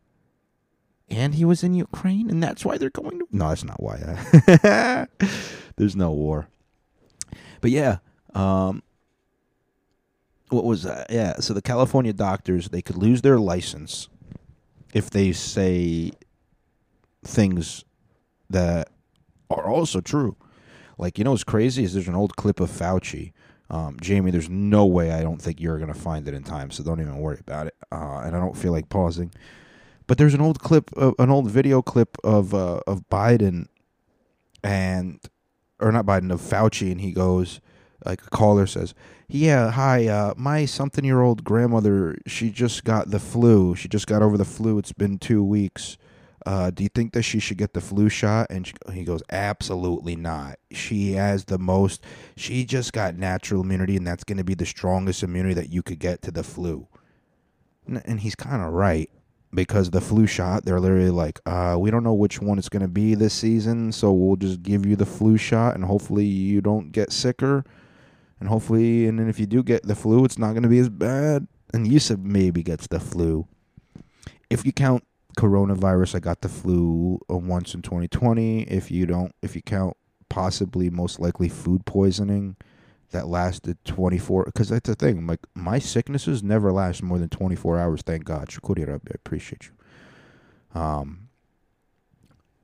[1.09, 3.27] and he was in Ukraine, and that's why they're going to.
[3.31, 3.97] No, that's not why.
[5.75, 6.47] There's no war.
[7.61, 7.97] But yeah,
[8.33, 8.81] um,
[10.49, 11.07] what was that?
[11.09, 14.09] Yeah, so the California doctors they could lose their license
[14.93, 16.11] if they say
[17.23, 17.83] things
[18.49, 18.89] that
[19.49, 20.37] are also true.
[20.97, 23.33] Like you know what's crazy is there's an old clip of Fauci.
[23.69, 26.83] Um, Jamie, there's no way I don't think you're gonna find it in time, so
[26.83, 27.75] don't even worry about it.
[27.91, 29.31] Uh, and I don't feel like pausing.
[30.07, 33.67] But there's an old clip, of, an old video clip of uh, of Biden,
[34.63, 35.19] and
[35.79, 37.59] or not Biden of Fauci, and he goes,
[38.05, 38.93] like a caller says,
[39.27, 43.75] "Yeah, hi, uh, my something-year-old grandmother, she just got the flu.
[43.75, 44.77] She just got over the flu.
[44.77, 45.97] It's been two weeks.
[46.45, 49.23] Uh, do you think that she should get the flu shot?" And she, he goes,
[49.31, 50.59] "Absolutely not.
[50.71, 52.03] She has the most.
[52.35, 55.81] She just got natural immunity, and that's going to be the strongest immunity that you
[55.81, 56.87] could get to the flu."
[57.87, 59.09] And he's kind of right
[59.55, 62.81] because the flu shot, they're literally like, uh, we don't know which one it's going
[62.81, 66.61] to be this season, so we'll just give you the flu shot, and hopefully you
[66.61, 67.63] don't get sicker,
[68.45, 70.77] and hopefully, and then if you do get the flu, it's not going to be
[70.77, 71.47] as bad.
[71.73, 73.47] And Yusuf maybe gets the flu.
[74.51, 75.03] If you count
[75.35, 78.61] coronavirus, I got the flu uh, once in 2020.
[78.65, 79.97] If you don't, if you count
[80.29, 82.55] possibly most likely food poisoning
[83.09, 87.79] that lasted 24 because that's the thing like my sicknesses never last more than 24
[87.79, 91.29] hours thank god Shukuri Rabbi, i appreciate you um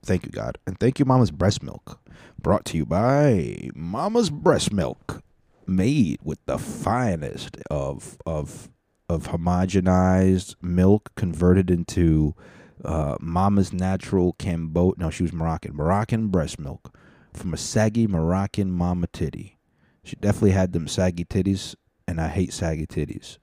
[0.04, 2.02] thank you god and thank you mama's breast milk
[2.42, 5.22] brought to you by mama's breast milk
[5.68, 8.70] made with the finest of of
[9.10, 12.36] of homogenized milk converted into
[12.84, 16.96] uh, mama's natural Cambo no she was moroccan moroccan breast milk
[17.34, 19.58] from a saggy moroccan mama titty
[20.04, 21.76] she definitely had them saggy titties,
[22.08, 23.38] and I hate saggy titties.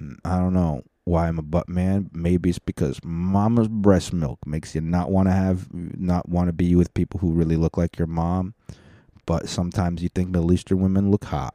[0.00, 2.10] Mm, I don't know why I'm a butt man.
[2.12, 6.52] Maybe it's because mama's breast milk makes you not want to have, not want to
[6.52, 8.54] be with people who really look like your mom.
[9.26, 11.54] But sometimes you think Middle Eastern women look hot.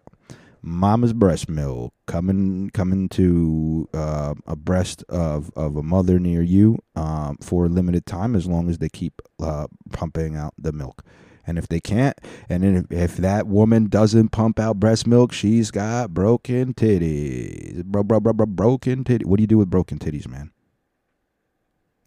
[0.62, 6.80] Mama's breast milk coming coming to uh, a breast of, of a mother near you
[6.95, 11.03] um, for a limited time, as long as they keep uh, pumping out the milk.
[11.45, 15.71] And if they can't, and if, if that woman doesn't pump out breast milk, she's
[15.71, 17.86] got broken titties.
[17.86, 19.25] Bro, bro, bro, bro, broken titties.
[19.25, 20.51] What do you do with broken titties, man?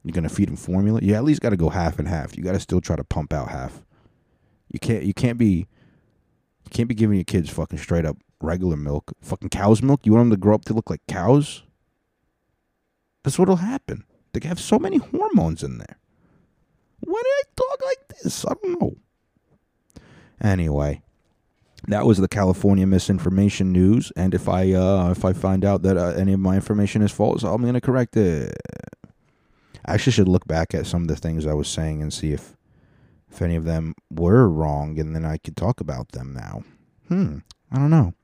[0.05, 1.01] You're gonna feed them formula?
[1.03, 2.37] You at least got to go half and half.
[2.37, 3.83] You got to still try to pump out half.
[4.71, 5.05] You can't.
[5.05, 5.67] You can't be.
[6.65, 10.07] You can't be giving your kids fucking straight up regular milk, fucking cow's milk.
[10.07, 11.63] You want them to grow up to look like cows?
[13.23, 14.05] That's what'll happen.
[14.33, 15.99] They have so many hormones in there.
[17.01, 18.45] Why did I talk like this?
[18.45, 18.97] I don't know.
[20.41, 21.03] Anyway,
[21.89, 25.97] that was the California misinformation news, and if I uh, if I find out that
[25.97, 28.55] uh, any of my information is false, I'm gonna correct it.
[29.85, 32.33] I actually should look back at some of the things I was saying and see
[32.33, 32.57] if
[33.31, 36.65] if any of them were wrong, and then I could talk about them now.
[37.09, 37.39] Hmm,
[37.71, 38.15] I don't know.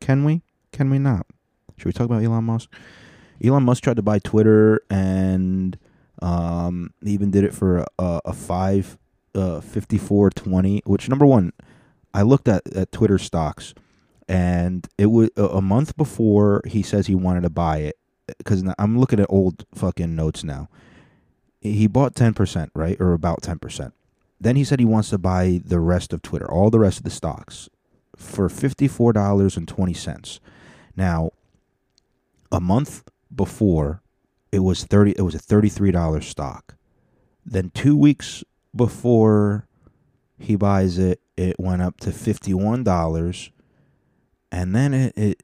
[0.00, 0.42] Can we?
[0.72, 1.26] Can we not?
[1.76, 2.72] Should we talk about Elon Musk?
[3.42, 5.76] Elon Musk tried to buy Twitter, and
[6.22, 8.98] um, he even did it for a, a five
[9.34, 11.52] uh, 5420 which number one
[12.12, 13.74] i looked at, at twitter stocks
[14.28, 17.98] and it was a, a month before he says he wanted to buy it
[18.38, 20.68] because i'm looking at old fucking notes now
[21.60, 23.92] he bought 10% right or about 10%
[24.40, 27.04] then he said he wants to buy the rest of twitter all the rest of
[27.04, 27.68] the stocks
[28.16, 30.40] for $54.20
[30.96, 31.30] now
[32.52, 33.02] a month
[33.34, 34.02] before
[34.52, 36.76] it was 30 it was a $33 stock
[37.44, 38.44] then two weeks
[38.74, 39.66] before
[40.38, 43.50] he buys it, it went up to $51.
[44.50, 45.42] And then it, it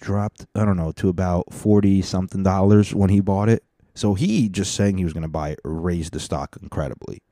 [0.00, 3.64] dropped, I don't know, to about 40 something dollars when he bought it.
[3.94, 7.22] So he just saying he was going to buy it raised the stock incredibly.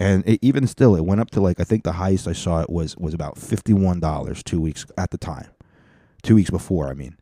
[0.00, 2.60] And it, even still, it went up to like, I think the highest I saw
[2.60, 5.48] it was, was about $51 two weeks at the time.
[6.22, 7.16] Two weeks before, I mean,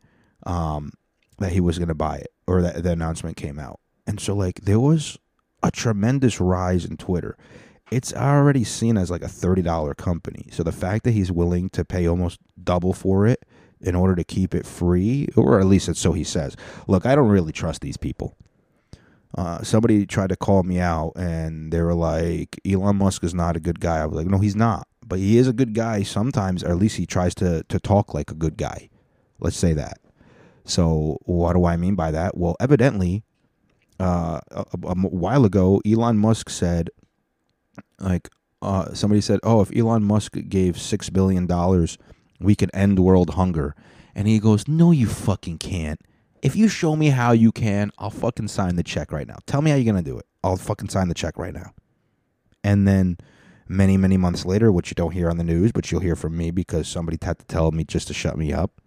[0.46, 0.92] um,
[1.38, 3.80] that he was going to buy it or that the announcement came out.
[4.06, 5.18] And so, like, there was
[5.62, 7.36] a tremendous rise in Twitter.
[7.90, 10.48] It's already seen as like a $30 company.
[10.50, 13.44] So the fact that he's willing to pay almost double for it
[13.80, 16.56] in order to keep it free, or at least it's so he says.
[16.86, 18.36] Look, I don't really trust these people.
[19.36, 23.56] Uh, somebody tried to call me out and they were like, Elon Musk is not
[23.56, 23.98] a good guy.
[23.98, 24.86] I was like, no, he's not.
[25.04, 28.14] But he is a good guy sometimes, or at least he tries to, to talk
[28.14, 28.88] like a good guy.
[29.40, 29.98] Let's say that.
[30.64, 32.36] So, what do I mean by that?
[32.36, 33.24] Well, evidently,
[33.98, 36.90] uh, a, a while ago, Elon Musk said,
[37.98, 38.28] like,
[38.60, 41.98] uh, somebody said, "Oh, if Elon Musk gave six billion dollars,
[42.38, 43.74] we could end world hunger,"
[44.14, 46.00] and he goes, "No, you fucking can't.
[46.42, 49.36] If you show me how you can, I'll fucking sign the check right now.
[49.46, 50.26] Tell me how you're gonna do it.
[50.42, 51.72] I'll fucking sign the check right now."
[52.64, 53.16] And then,
[53.68, 56.36] many many months later, which you don't hear on the news, but you'll hear from
[56.36, 58.80] me because somebody had to tell me just to shut me up.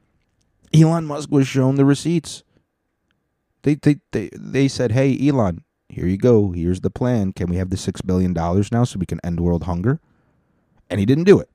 [0.73, 2.43] Elon Musk was shown the receipts.
[3.63, 6.51] They they they, they said, "Hey, Elon, here you go.
[6.51, 7.31] Here's the plan.
[7.31, 10.01] Can we have the six billion dollars now so we can end world hunger?"
[10.89, 11.49] And he didn't do it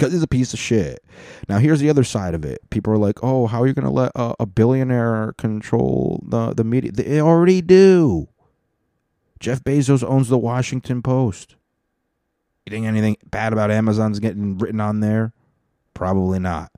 [0.00, 1.04] because he's a piece of shit.
[1.46, 2.68] Now, here's the other side of it.
[2.70, 6.54] People are like, "Oh, how are you going to let a, a billionaire control the
[6.54, 8.28] the media?" They already do.
[9.38, 11.56] Jeff Bezos owns the Washington Post.
[12.66, 15.32] You think anything bad about Amazon's getting written on there?
[15.94, 16.72] Probably not.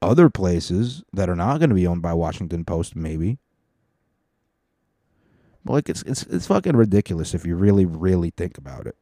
[0.00, 3.38] Other places that are not going to be owned by Washington Post, maybe.
[5.64, 8.96] But like it's it's it's fucking ridiculous if you really really think about it.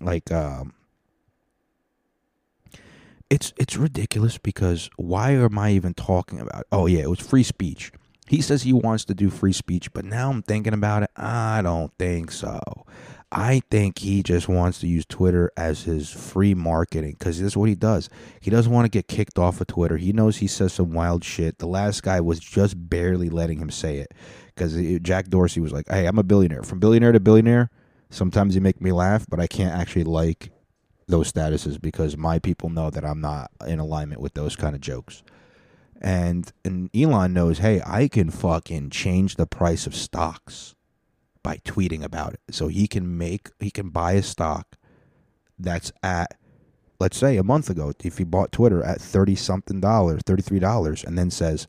[0.00, 0.72] Like um
[3.30, 6.60] it's it's ridiculous because why am I even talking about?
[6.60, 6.66] It?
[6.72, 7.92] Oh yeah, it was free speech.
[8.26, 11.10] He says he wants to do free speech, but now I'm thinking about it.
[11.16, 12.60] I don't think so.
[13.30, 17.56] I think he just wants to use Twitter as his free marketing because this is
[17.56, 18.08] what he does.
[18.40, 19.98] He doesn't want to get kicked off of Twitter.
[19.98, 21.58] He knows he says some wild shit.
[21.58, 24.12] The last guy was just barely letting him say it
[24.54, 26.62] because Jack Dorsey was like, "Hey, I'm a billionaire.
[26.62, 27.70] From billionaire to billionaire,
[28.10, 30.50] sometimes you make me laugh, but I can't actually like
[31.08, 34.80] those statuses because my people know that I'm not in alignment with those kind of
[34.80, 35.22] jokes."
[36.00, 40.74] And and Elon knows, hey, I can fucking change the price of stocks
[41.42, 42.40] by tweeting about it.
[42.50, 44.76] So he can make he can buy a stock
[45.58, 46.36] that's at
[47.00, 51.18] let's say a month ago if he bought Twitter at 30 something dollars, $33 and
[51.18, 51.66] then says,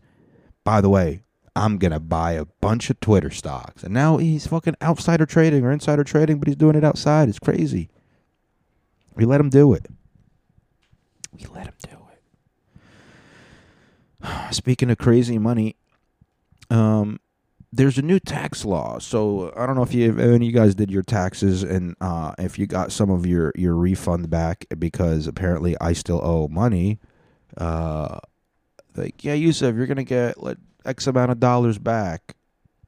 [0.63, 1.23] "By the way,
[1.55, 5.63] I'm going to buy a bunch of Twitter stocks." And now he's fucking outsider trading
[5.63, 7.29] or insider trading, but he's doing it outside.
[7.29, 7.89] It's crazy.
[9.19, 9.85] We let him do it.
[11.33, 11.97] We let him do
[14.23, 14.53] it.
[14.55, 15.75] Speaking of crazy money,
[16.69, 17.19] um,
[17.73, 18.97] there's a new tax law.
[18.99, 21.97] So I don't know if you if any of you guys did your taxes and
[21.99, 26.47] uh, if you got some of your your refund back because apparently I still owe
[26.47, 26.97] money.
[27.57, 28.19] Uh,
[28.95, 32.37] like yeah, Yusuf, you're gonna get like X amount of dollars back,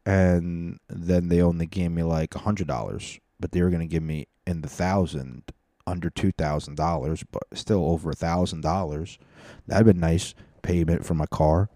[0.06, 4.02] and then they only gave me like a hundred dollars, but they were gonna give
[4.02, 5.44] me in the thousand
[5.88, 9.18] under two thousand dollars, but still over a thousand dollars.
[9.68, 11.70] That'd been nice payment for my car.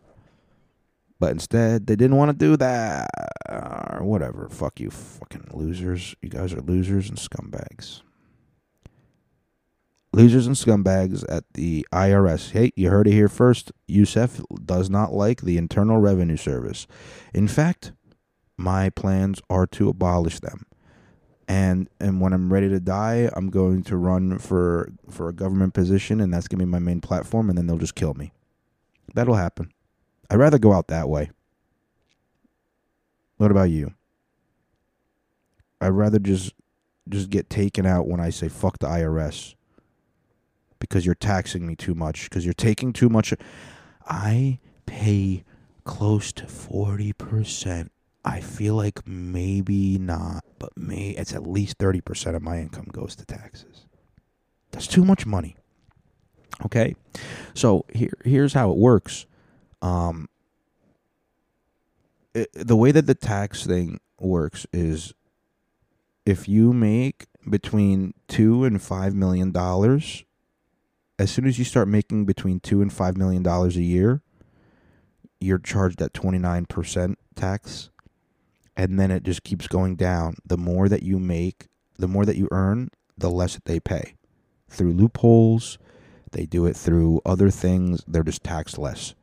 [1.19, 3.09] But instead, they didn't want to do that.
[3.49, 4.49] Or whatever.
[4.49, 6.15] Fuck you, fucking losers.
[6.21, 8.01] You guys are losers and scumbags.
[10.11, 12.51] Losers and scumbags at the IRS.
[12.51, 13.71] Hey, you heard it here first.
[13.87, 16.87] Yusef does not like the Internal Revenue Service.
[17.33, 17.91] In fact,
[18.57, 20.65] my plans are to abolish them.
[21.47, 25.73] And and when I'm ready to die, I'm going to run for for a government
[25.73, 27.49] position, and that's gonna be my main platform.
[27.49, 28.31] And then they'll just kill me.
[29.13, 29.71] That'll happen.
[30.29, 31.29] I'd rather go out that way.
[33.37, 33.93] What about you?
[35.79, 36.53] I'd rather just
[37.07, 39.53] just get taken out when I say fuck the IRS
[40.79, 43.33] because you're taxing me too much because you're taking too much
[44.07, 45.43] I pay
[45.83, 47.89] close to 40%.
[48.25, 53.15] I feel like maybe not, but may it's at least 30% of my income goes
[53.17, 53.85] to taxes.
[54.71, 55.55] That's too much money.
[56.65, 56.95] Okay?
[57.53, 59.25] So here here's how it works
[59.81, 60.29] um,
[62.33, 65.13] it, the way that the tax thing works is
[66.25, 70.23] if you make between two and five million dollars,
[71.19, 74.21] as soon as you start making between two and five million dollars a year,
[75.39, 77.89] you're charged at twenty nine percent tax,
[78.77, 80.35] and then it just keeps going down.
[80.45, 84.15] The more that you make, the more that you earn, the less that they pay
[84.69, 85.77] through loopholes.
[86.31, 88.03] They do it through other things.
[88.07, 89.15] They're just taxed less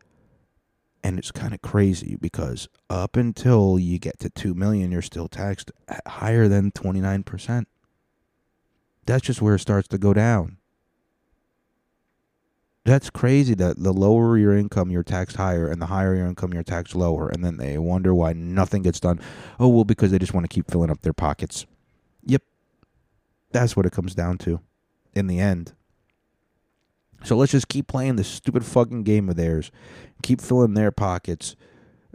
[1.05, 5.29] and it's kind of crazy because up until you get to 2 million you're still
[5.29, 5.71] taxed
[6.07, 7.67] higher than 29%
[9.05, 10.59] that's just where it starts to go down
[12.85, 16.53] that's crazy that the lower your income you're taxed higher and the higher your income
[16.53, 19.21] you're taxed lower and then they wonder why nothing gets done
[19.61, 21.67] oh well because they just want to keep filling up their pockets
[22.25, 22.43] yep
[23.53, 24.61] that's what it comes down to
[25.15, 25.75] in the end
[27.25, 29.71] so let's just keep playing this stupid fucking game of theirs,
[30.23, 31.55] keep filling their pockets.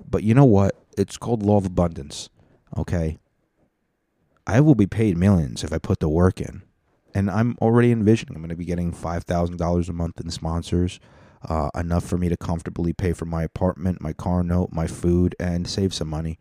[0.09, 0.75] But you know what?
[0.97, 2.29] It's called law of abundance.
[2.77, 3.19] Okay.
[4.45, 6.63] I will be paid millions if I put the work in.
[7.17, 10.99] And I'm already envisioning I'm going to be getting $5,000 a month in sponsors,
[11.49, 15.35] uh, enough for me to comfortably pay for my apartment, my car note, my food,
[15.39, 16.37] and save some money.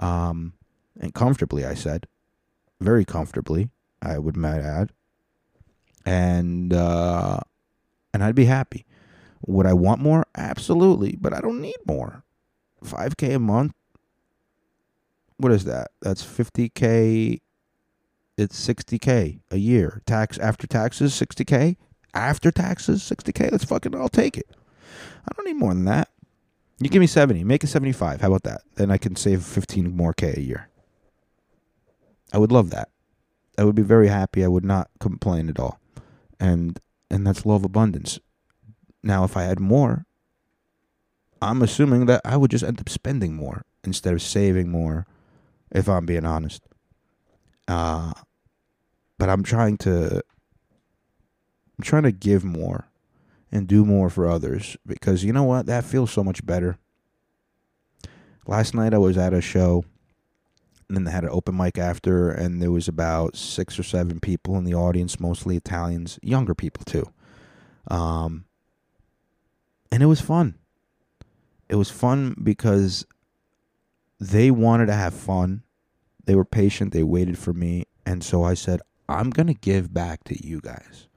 [0.00, 0.54] Um,
[1.00, 2.08] and comfortably, I said.
[2.80, 3.70] Very comfortably,
[4.02, 4.90] I would might add.
[6.04, 7.38] And uh,
[8.12, 8.84] and I'd be happy.
[9.46, 10.26] Would I want more?
[10.36, 12.24] Absolutely, but I don't need more.
[12.84, 13.74] 5k a month.
[15.36, 15.92] What is that?
[16.02, 17.42] That's 50k
[18.36, 20.02] it's 60k a year.
[20.06, 21.76] Tax after taxes 60k.
[22.14, 23.52] After taxes 60k.
[23.52, 24.48] Let's fucking I'll take it.
[25.28, 26.08] I don't need more than that.
[26.78, 28.20] You give me 70, make it 75.
[28.20, 28.62] How about that?
[28.74, 30.68] Then I can save 15 more K a year.
[32.32, 32.90] I would love that.
[33.58, 34.44] I would be very happy.
[34.44, 35.80] I would not complain at all.
[36.38, 36.78] And
[37.10, 38.18] and that's law of abundance.
[39.02, 40.04] Now if I had more,
[41.40, 45.06] I'm assuming that I would just end up spending more instead of saving more
[45.70, 46.62] if I'm being honest.
[47.66, 48.12] Uh
[49.18, 50.22] but I'm trying to
[51.78, 52.88] I'm trying to give more
[53.52, 55.66] and do more for others because you know what?
[55.66, 56.78] That feels so much better.
[58.46, 59.84] Last night I was at a show
[60.88, 64.20] and then they had an open mic after and there was about 6 or 7
[64.20, 67.10] people in the audience, mostly Italians, younger people too.
[67.88, 68.44] Um
[69.90, 70.56] and it was fun.
[71.68, 73.06] It was fun because
[74.20, 75.62] they wanted to have fun.
[76.24, 79.92] They were patient, they waited for me, and so I said, "I'm going to give
[79.92, 81.08] back to you guys."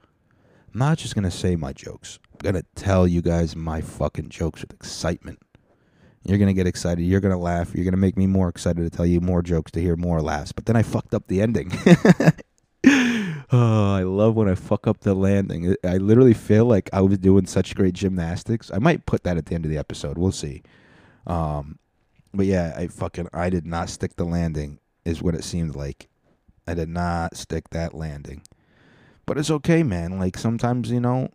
[0.72, 2.20] I'm not just gonna say my jokes.
[2.32, 5.40] I'm gonna tell you guys my fucking jokes with excitement.
[6.24, 7.02] You're gonna get excited.
[7.02, 7.74] You're gonna laugh.
[7.74, 10.52] You're gonna make me more excited to tell you more jokes to hear more laughs.
[10.52, 11.72] But then I fucked up the ending.
[13.52, 15.74] oh, I love when I fuck up the landing.
[15.82, 18.70] I literally feel like I was doing such great gymnastics.
[18.72, 20.18] I might put that at the end of the episode.
[20.18, 20.62] We'll see.
[21.26, 21.80] Um,
[22.32, 24.78] but yeah, I fucking I did not stick the landing.
[25.04, 26.08] Is what it seemed like.
[26.70, 28.42] I did not stick that landing.
[29.26, 30.18] But it's okay, man.
[30.18, 31.30] Like sometimes, you know,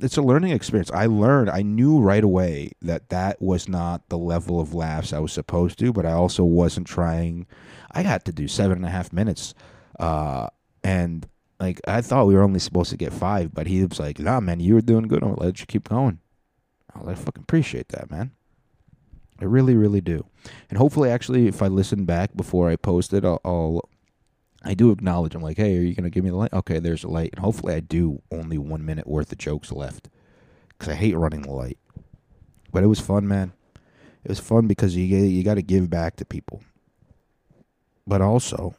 [0.00, 0.90] it's a learning experience.
[0.90, 5.18] I learned, I knew right away that that was not the level of laughs I
[5.18, 7.46] was supposed to, but I also wasn't trying.
[7.90, 9.54] I got to do seven and a half minutes.
[9.98, 10.48] Uh,
[10.82, 11.26] and
[11.60, 14.40] like, I thought we were only supposed to get five, but he was like, nah,
[14.40, 15.22] man, you were doing good.
[15.22, 16.20] I'll let you keep going.
[16.94, 18.32] I fucking appreciate that, man.
[19.40, 20.26] I really, really do.
[20.68, 23.88] And hopefully, actually, if I listen back before I post it, I'll, I'll
[24.64, 25.34] I do acknowledge.
[25.34, 26.52] I'm like, hey, are you gonna give me the light?
[26.52, 30.08] Okay, there's a light, and hopefully, I do only one minute worth of jokes left,
[30.68, 31.78] because I hate running the light.
[32.72, 33.52] But it was fun, man.
[34.24, 36.62] It was fun because you you got to give back to people,
[38.06, 38.74] but also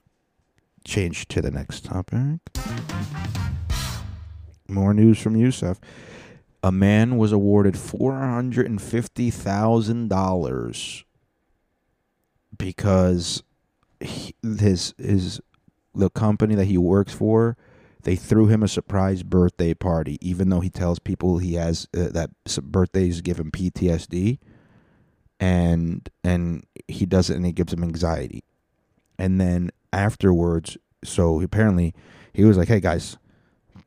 [0.85, 2.39] change to the next topic.
[4.67, 5.79] More news from Yusuf.
[6.61, 11.05] A man was awarded four hundred and fifty thousand dollars
[12.57, 13.43] because
[14.01, 15.39] he, his his
[15.93, 17.57] the company that he works for
[18.03, 22.07] they threw him a surprise birthday party even though he tells people he has uh,
[22.09, 22.31] that
[22.63, 24.39] birthdays give him PTSD
[25.39, 28.43] and and he does it and it gives him anxiety.
[29.17, 31.93] And then afterwards so apparently
[32.33, 33.17] he was like hey guys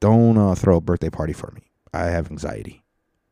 [0.00, 1.62] don't uh, throw a birthday party for me.
[1.94, 2.84] I have anxiety.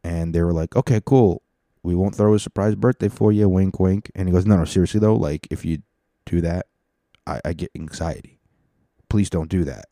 [0.02, 1.42] And they were like okay cool.
[1.82, 3.48] We won't throw a surprise birthday for you.
[3.48, 4.10] Wink wink.
[4.14, 5.82] And he goes no no seriously though like if you
[6.26, 6.66] do that
[7.26, 8.39] i, I get anxiety
[9.10, 9.86] please don't do that.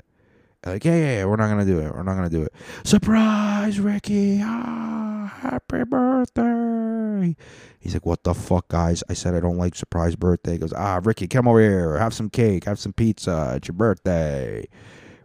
[0.64, 1.94] Like, yeah, yeah, yeah, we're not gonna do it.
[1.94, 2.52] We're not gonna do it.
[2.84, 4.40] Surprise, Ricky!
[4.42, 7.36] Ah, happy birthday!
[7.78, 9.04] He's like, what the fuck, guys?
[9.08, 10.52] I said I don't like surprise birthday.
[10.52, 11.96] He goes, ah, Ricky, come over here.
[11.98, 12.64] Have some cake.
[12.64, 13.52] Have some pizza.
[13.56, 14.66] It's your birthday.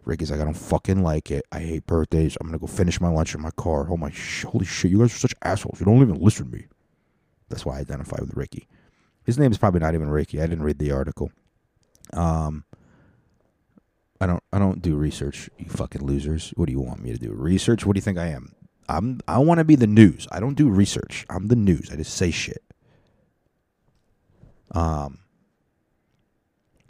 [0.04, 1.44] Ricky's like, I don't fucking like it.
[1.50, 2.36] I hate birthdays.
[2.40, 3.86] I'm gonna go finish my lunch in my car.
[3.90, 4.12] Oh my,
[4.46, 4.90] holy shit!
[4.90, 5.80] You guys are such assholes.
[5.80, 6.66] You don't even listen to me.
[7.48, 8.68] That's why I identify with Ricky.
[9.24, 10.40] His name is probably not even Ricky.
[10.40, 11.32] I didn't read the article.
[12.12, 12.64] Um,
[14.20, 16.52] I don't I don't do research, you fucking losers.
[16.56, 17.32] What do you want me to do?
[17.32, 17.84] Research?
[17.84, 18.54] What do you think I am?
[18.88, 20.28] I'm I want to be the news.
[20.30, 21.26] I don't do research.
[21.28, 21.90] I'm the news.
[21.90, 22.62] I just say shit.
[24.72, 25.18] Um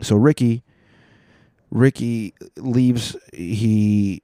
[0.01, 0.63] so Ricky
[1.71, 4.23] Ricky leaves he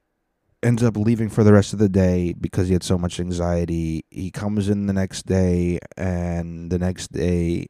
[0.62, 4.04] ends up leaving for the rest of the day because he had so much anxiety.
[4.10, 7.66] He comes in the next day and the next day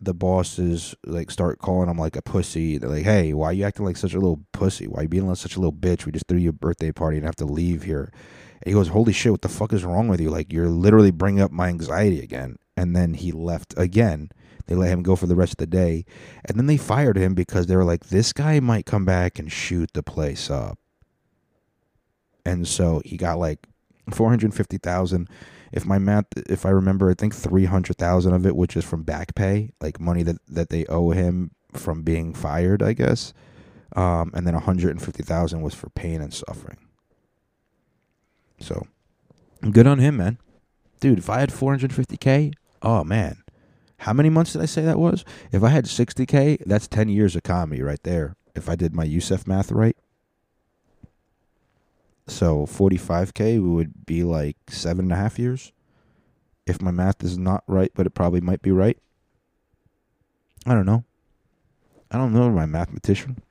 [0.00, 2.78] the bosses like start calling him like a pussy.
[2.78, 4.86] They're like, "Hey, why are you acting like such a little pussy?
[4.86, 6.06] Why are you being like such a little bitch?
[6.06, 8.10] We just threw you a birthday party and have to leave here."
[8.62, 10.30] And he goes, "Holy shit, what the fuck is wrong with you?
[10.30, 14.30] Like, you're literally bringing up my anxiety again." And then he left again.
[14.66, 16.04] They let him go for the rest of the day,
[16.44, 19.50] and then they fired him because they were like, "This guy might come back and
[19.50, 20.78] shoot the place up."
[22.46, 23.66] And so he got like
[24.10, 25.28] four hundred fifty thousand
[25.72, 28.84] if my math, if I remember, I think three hundred thousand of it, which is
[28.84, 33.32] from back pay, like money that that they owe him from being fired, I guess,
[33.96, 36.78] um, and then one hundred and fifty thousand was for pain and suffering.
[38.58, 38.86] So,
[39.70, 40.38] good on him, man,
[41.00, 41.18] dude.
[41.18, 42.52] If I had four hundred fifty k,
[42.82, 43.42] oh man,
[43.98, 45.24] how many months did I say that was?
[45.52, 48.36] If I had sixty k, that's ten years of comedy right there.
[48.54, 49.96] If I did my Yusef math right.
[52.30, 55.72] So 45k would be like seven and a half years.
[56.64, 58.96] If my math is not right, but it probably might be right.
[60.64, 61.04] I don't know.
[62.08, 62.48] I don't know.
[62.48, 63.42] My mathematician.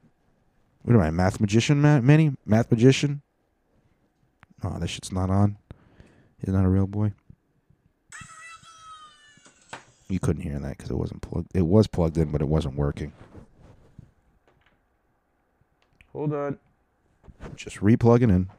[0.83, 2.03] What am I, math magician, Matt?
[2.03, 2.37] Manny?
[2.45, 3.21] Math magician?
[4.63, 5.57] Oh, that shit's not on.
[6.39, 7.11] He's not a real boy.
[10.07, 11.51] You couldn't hear that because it wasn't plugged.
[11.53, 13.11] It was plugged in, but it wasn't working.
[16.13, 16.57] Hold on.
[17.55, 18.49] Just replugging in.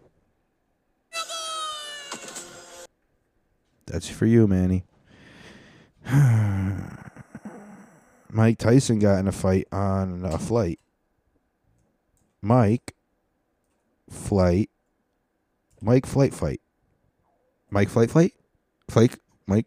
[3.90, 4.84] That's for you, Manny.
[8.30, 10.78] Mike Tyson got in a fight on a flight.
[12.40, 12.94] Mike,
[14.08, 14.70] flight.
[15.82, 16.60] Mike, flight, fight.
[17.68, 18.34] Mike, flight, fight.
[18.88, 19.66] Flight, Mike,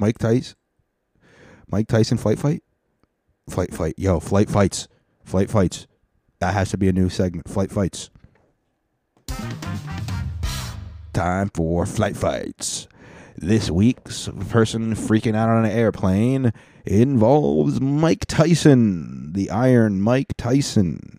[0.00, 0.56] Mike Tyson.
[1.70, 2.64] Mike Tyson, flight, fight.
[3.48, 3.94] Flight, fight.
[3.96, 4.88] Yo, flight fights.
[5.24, 5.86] Flight fights.
[6.40, 7.48] That has to be a new segment.
[7.48, 8.10] Flight fights.
[11.12, 12.88] Time for flight fights.
[13.42, 16.52] This week's person freaking out on an airplane
[16.84, 21.18] involves Mike Tyson, the Iron Mike Tyson.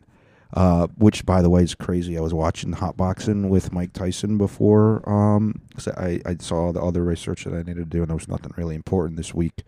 [0.53, 2.17] Uh, which, by the way, is crazy.
[2.17, 5.01] I was watching Hot Boxing with Mike Tyson before.
[5.09, 5.63] Um,
[5.97, 8.53] I, I saw the other research that I needed to do, and there was nothing
[8.55, 9.63] really important this week.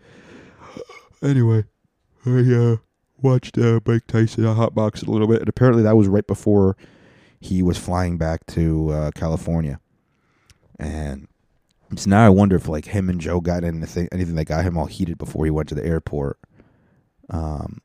[1.22, 1.64] Anyway,
[2.24, 2.76] I uh,
[3.20, 6.76] watched uh, Mike Tyson Hot Boxing a little bit, and apparently that was right before
[7.38, 9.80] he was flying back to uh, California.
[10.78, 11.26] And
[11.94, 14.76] so now I wonder if like him and Joe got anything anything that got him
[14.76, 16.38] all heated before he went to the airport.
[17.30, 17.80] Um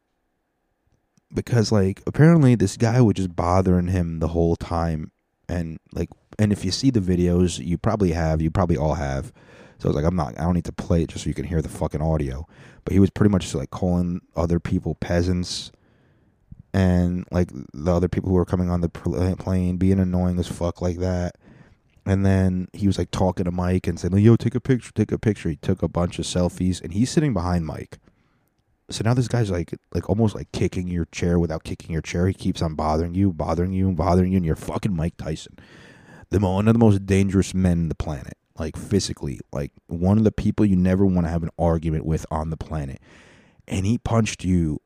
[1.34, 5.12] because like apparently this guy was just bothering him the whole time.
[5.48, 9.32] And like and if you see the videos you probably have you probably all have.
[9.78, 11.36] So I was like I'm not I don't need to play it just so you
[11.36, 12.48] can hear the fucking audio.
[12.84, 15.72] But he was pretty much like calling other people peasants
[16.74, 20.82] and like the other people who were coming on the plane being annoying as fuck
[20.82, 21.36] like that
[22.06, 25.12] and then he was like talking to Mike and saying, "Yo, take a picture, take
[25.12, 28.00] a picture." He took a bunch of selfies, and he's sitting behind Mike.
[28.90, 32.28] So now this guy's like, like almost like kicking your chair without kicking your chair.
[32.28, 35.58] He keeps on bothering you, bothering you, and bothering you, and you're fucking Mike Tyson,
[36.30, 40.24] the one of the most dangerous men in the planet, like physically, like one of
[40.24, 43.00] the people you never want to have an argument with on the planet.
[43.68, 44.82] And he punched you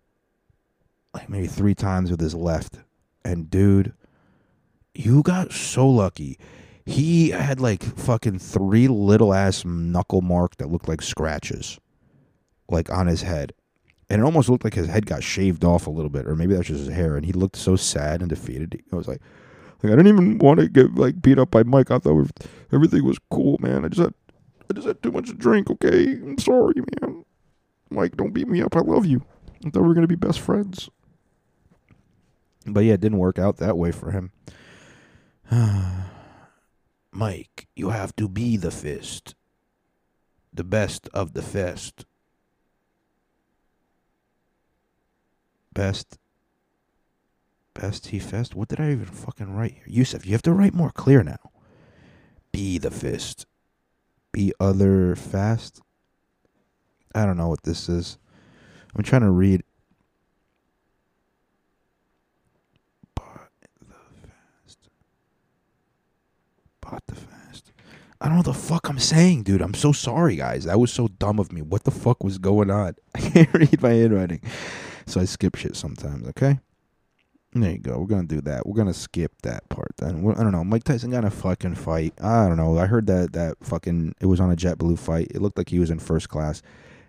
[1.13, 2.79] like maybe three times with his left,
[3.23, 3.93] and dude,
[4.93, 6.37] you got so lucky
[6.85, 11.79] he had like fucking three little ass knuckle mark that looked like scratches
[12.69, 13.53] like on his head.
[14.07, 16.53] And it almost looked like his head got shaved off a little bit or maybe
[16.53, 17.17] that's just his hair.
[17.17, 18.81] And he looked so sad and defeated.
[18.91, 19.21] I was like
[19.83, 21.89] like i didn't even want to get like beat up by mike.
[21.89, 22.29] I thought
[22.71, 23.83] everything was cool man.
[23.83, 24.13] I just had
[24.69, 26.13] i just had too much to drink okay?
[26.13, 27.25] I'm sorry man.
[27.89, 28.75] Mike don't beat me up.
[28.75, 29.23] I love you.
[29.65, 30.89] I thought we were gonna be best friends.
[32.67, 34.31] But yeah it didn't work out that way for him
[37.15, 39.35] Mike, you have to be the fist.
[40.53, 42.05] The best of the fist.
[45.73, 46.17] Best.
[47.73, 48.53] Best he fest?
[48.53, 49.83] What did I even fucking write here?
[49.87, 51.51] Yusuf, you have to write more clear now.
[52.51, 53.45] Be the fist.
[54.33, 55.81] Be other fast.
[57.13, 58.17] I don't know what this is.
[58.93, 59.63] I'm trying to read.
[63.15, 63.95] But the
[64.27, 64.89] fast.
[66.89, 67.71] Bought the fast.
[68.21, 69.61] I don't know what the fuck I'm saying, dude.
[69.61, 70.65] I'm so sorry, guys.
[70.65, 71.61] That was so dumb of me.
[71.61, 72.95] What the fuck was going on?
[73.15, 74.41] I can't read my handwriting.
[75.07, 76.59] So I skip shit sometimes, okay?
[77.53, 77.97] There you go.
[77.97, 78.67] We're going to do that.
[78.67, 80.21] We're going to skip that part then.
[80.21, 80.63] We're, I don't know.
[80.63, 82.13] Mike Tyson got a fucking fight.
[82.21, 82.77] I don't know.
[82.77, 85.31] I heard that that fucking, it was on a JetBlue fight.
[85.33, 86.61] It looked like he was in first class.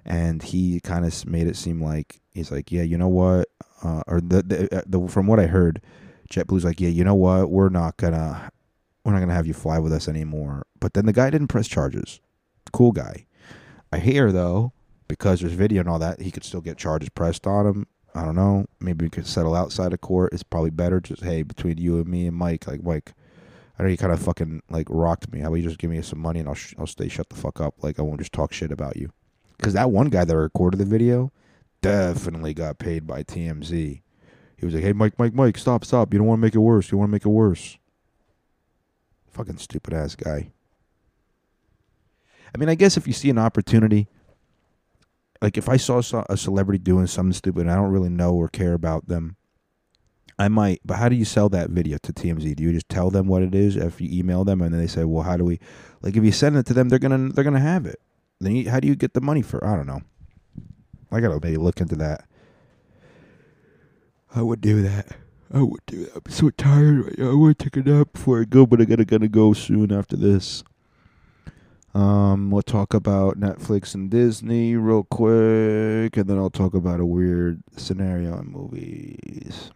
[0.05, 3.49] And he kind of made it seem like, he's like, yeah, you know what?
[3.83, 5.83] Uh, or the, the, uh, the from what I heard,
[6.31, 7.51] JetBlue's like, yeah, you know what?
[7.51, 8.51] We're not going to
[9.07, 10.67] we're not gonna have you fly with us anymore.
[10.81, 12.21] But then the guy didn't press charges.
[12.73, 13.27] Cool guy.
[13.93, 14.73] I hear though,
[15.07, 17.87] because there's video and all that, he could still get charges pressed on him.
[18.17, 18.67] I don't know.
[18.81, 20.33] Maybe we could settle outside of court.
[20.33, 21.01] It's probably better.
[21.01, 23.13] Just hey, between you and me and Mike, like Mike,
[23.79, 25.39] I know you kind of fucking like rocked me.
[25.39, 27.37] How about you just give me some money and I'll sh- I'll stay shut the
[27.37, 27.75] fuck up.
[27.85, 29.13] Like I won't just talk shit about you.
[29.57, 31.31] Because that one guy that recorded the video
[31.81, 34.03] definitely got paid by TMZ.
[34.57, 36.13] He was like, "Hey, Mike, Mike, Mike, stop, stop!
[36.13, 36.91] You don't want to make it worse.
[36.91, 37.79] You want to make it worse."
[39.37, 40.51] Fucking stupid ass guy.
[42.55, 44.09] I mean, I guess if you see an opportunity,
[45.43, 48.49] like if I saw a celebrity doing something stupid and I don't really know or
[48.49, 49.37] care about them,
[50.39, 50.81] I might.
[50.87, 52.57] But how do you sell that video to TMZ?
[52.57, 54.87] Do you just tell them what it is if you email them and then they
[54.87, 55.61] say, "Well, how do we?"
[56.01, 58.01] Like if you send it to them, they're gonna they're gonna have it.
[58.41, 59.63] Then you, how do you get the money for?
[59.63, 60.01] I don't know.
[61.13, 62.25] I gotta maybe look into that.
[64.35, 65.15] I would do that.
[65.53, 66.17] I would do that.
[66.17, 67.31] I'm so tired right now.
[67.31, 69.93] I want to take a nap before I go, but I gotta gotta go soon
[69.93, 70.65] after this.
[71.95, 77.07] Um, we'll talk about Netflix and Disney real quick, and then I'll talk about a
[77.07, 79.71] weird scenario in movies.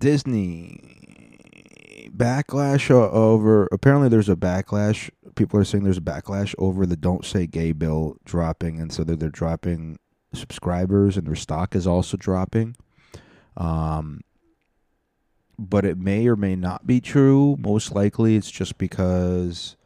[0.00, 6.96] Disney backlash over apparently there's a backlash people are saying there's a backlash over the
[6.96, 9.98] don't say gay bill dropping and so they're, they're dropping
[10.34, 12.76] subscribers and their stock is also dropping
[13.60, 14.20] um
[15.58, 19.76] but it may or may not be true most likely it's just because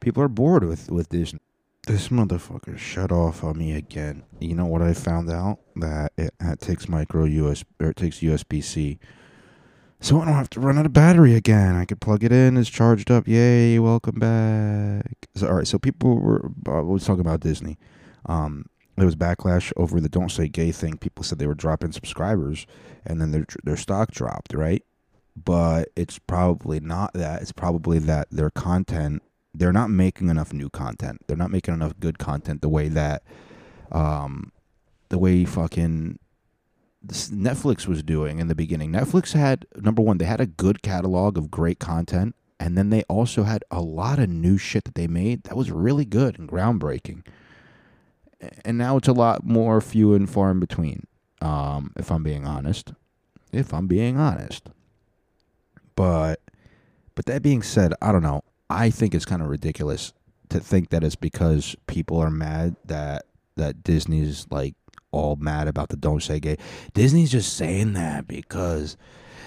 [0.00, 1.40] people are bored with with Disney
[1.86, 6.34] this motherfucker shut off on me again you know what i found out that it,
[6.38, 8.98] it takes micro us or it takes usb-c
[10.00, 11.74] so I don't have to run out of battery again.
[11.74, 12.56] I could plug it in.
[12.56, 13.26] It's charged up.
[13.26, 13.78] Yay!
[13.80, 15.26] Welcome back.
[15.34, 15.66] So, all right.
[15.66, 16.52] So people were.
[16.68, 17.78] Uh, we was talking about Disney.
[18.26, 18.66] Um,
[19.00, 20.98] there was backlash over the "Don't Say Gay" thing.
[20.98, 22.66] People said they were dropping subscribers,
[23.04, 24.54] and then their their stock dropped.
[24.54, 24.84] Right,
[25.36, 27.42] but it's probably not that.
[27.42, 29.22] It's probably that their content.
[29.54, 31.22] They're not making enough new content.
[31.26, 33.22] They're not making enough good content the way that,
[33.90, 34.52] um,
[35.08, 36.18] the way fucking
[37.06, 38.92] Netflix was doing in the beginning.
[38.92, 43.02] Netflix had number one, they had a good catalog of great content, and then they
[43.04, 46.48] also had a lot of new shit that they made that was really good and
[46.48, 47.24] groundbreaking.
[48.64, 51.06] And now it's a lot more few and far in between.
[51.40, 52.92] Um, if I'm being honest,
[53.52, 54.68] if I'm being honest,
[55.94, 56.40] but
[57.14, 58.42] but that being said, I don't know.
[58.70, 60.12] I think it's kind of ridiculous
[60.50, 63.26] to think that it's because people are mad that
[63.56, 64.74] that Disney's like
[65.10, 66.56] all mad about the don't say gay.
[66.94, 68.96] Disney's just saying that because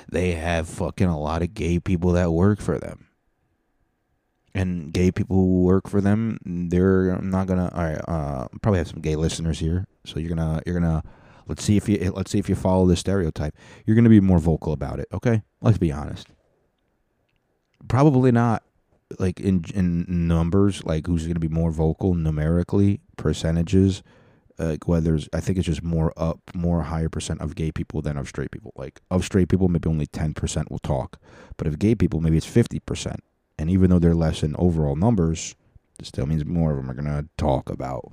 [0.10, 3.08] they have fucking a lot of gay people that work for them.
[4.54, 7.72] And gay people who work for them, they're not gonna.
[7.74, 11.04] All right, uh, probably have some gay listeners here, so you're gonna you're gonna
[11.48, 13.56] let's see if you let's see if you follow this stereotype.
[13.86, 15.08] You're gonna be more vocal about it.
[15.14, 16.28] Okay, let's be honest.
[17.88, 18.64] Probably not
[19.20, 24.04] like in in numbers, like who's gonna be more vocal numerically, percentages
[24.62, 28.18] like whether I think it's just more up, more higher percent of gay people than
[28.18, 28.74] of straight people.
[28.76, 31.20] Like of straight people, maybe only ten percent will talk,
[31.58, 33.24] but of gay people, maybe it's fifty percent.
[33.62, 35.56] And even though they're less in overall numbers,
[36.00, 38.12] it still means more of them are gonna talk about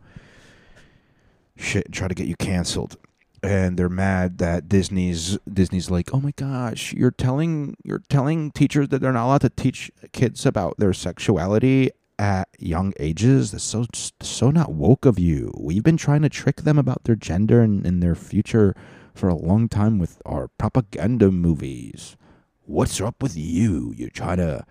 [1.57, 2.99] shit and try to get you canceled.
[3.43, 8.89] And they're mad that Disney's Disney's like, oh my gosh, you're telling you're telling teachers
[8.89, 13.53] that they're not allowed to teach kids about their sexuality at young ages.
[13.53, 13.87] That's so
[14.21, 15.55] so not woke of you.
[15.57, 18.75] We've been trying to trick them about their gender and, and their future
[19.15, 22.19] for a long time with our propaganda movies.
[22.67, 23.95] What's up with you?
[23.97, 24.67] You're trying to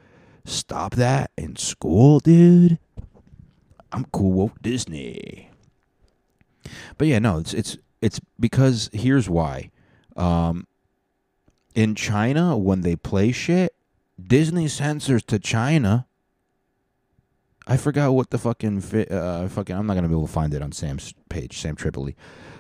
[0.47, 2.79] stop that in school, dude?
[3.91, 5.51] I'm cool woke Disney.
[6.97, 9.71] But yeah, no, it's it's it's because here's why.
[10.15, 10.67] Um
[11.75, 13.75] in China when they play shit,
[14.21, 16.07] Disney censors to China
[17.67, 18.81] I forgot what the fucking
[19.11, 22.15] uh fucking I'm not gonna be able to find it on Sam's page, Sam Tripoli.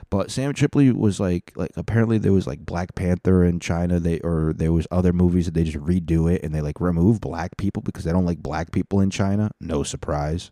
[0.09, 4.19] But Sam Tripoli was like like apparently there was like Black Panther in China they
[4.21, 7.57] or there was other movies that they just redo it and they like remove black
[7.57, 9.51] people because they don't like black people in China.
[9.59, 10.51] No surprise.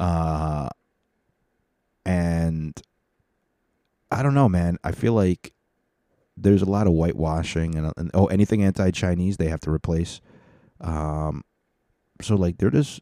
[0.00, 0.68] Uh
[2.04, 2.80] and
[4.10, 4.78] I don't know, man.
[4.82, 5.52] I feel like
[6.36, 10.20] there's a lot of whitewashing and, and oh anything anti-Chinese they have to replace.
[10.80, 11.44] Um
[12.20, 13.00] so like they're just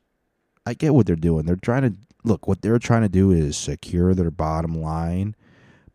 [0.66, 1.46] I get what they're doing.
[1.46, 2.46] They're trying to look.
[2.46, 5.34] What they're trying to do is secure their bottom line,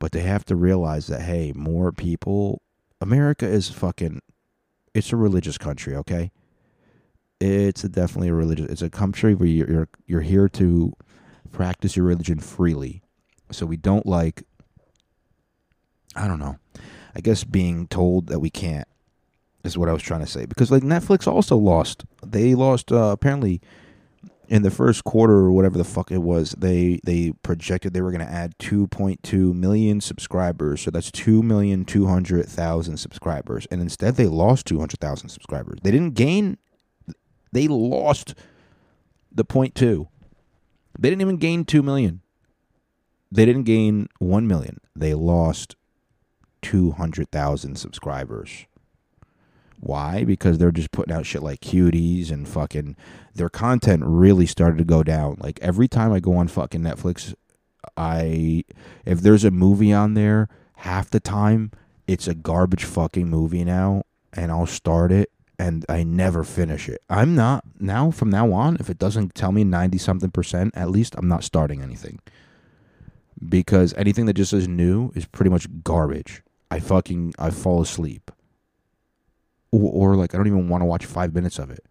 [0.06, 2.62] but they have to realize that hey, more people.
[3.02, 4.22] America is fucking.
[4.94, 6.32] It's a religious country, okay.
[7.40, 8.70] It's a definitely a religious.
[8.70, 10.94] It's a country where you're you're, you're here to
[11.52, 13.02] practice your religion freely.
[13.50, 14.44] So we don't like.
[16.16, 16.60] I don't know.
[17.16, 18.88] I guess being told that we can't
[19.64, 22.06] is what I was trying to say because like Netflix also lost.
[22.24, 23.60] They lost uh, apparently
[24.48, 28.12] in the first quarter or whatever the fuck it was, they they projected they were
[28.12, 30.82] going to add 2.2 million subscribers.
[30.82, 33.68] So that's 2,200,000 subscribers.
[33.72, 35.80] And instead they lost 200,000 subscribers.
[35.84, 36.58] They didn't gain
[37.52, 38.36] they lost
[39.32, 40.08] the point 2.
[41.00, 42.22] They didn't even gain 2 million.
[43.32, 44.80] They didn't gain 1 million.
[44.96, 45.76] They lost
[46.62, 48.66] 200,000 subscribers.
[49.80, 50.24] Why?
[50.24, 52.96] Because they're just putting out shit like cuties and fucking
[53.34, 55.38] their content really started to go down.
[55.40, 57.34] Like every time I go on fucking Netflix,
[57.98, 58.64] I
[59.06, 61.72] if there's a movie on there, half the time
[62.08, 64.04] it's a garbage fucking movie now
[64.34, 67.02] and I'll start it and I never finish it.
[67.10, 70.90] I'm not now from now on if it doesn't tell me 90 something percent, at
[70.90, 72.20] least I'm not starting anything.
[73.48, 76.42] Because anything that just says new is pretty much garbage.
[76.72, 78.32] I fucking I fall asleep
[79.76, 81.86] or, or like I don't even want to watch five minutes of it.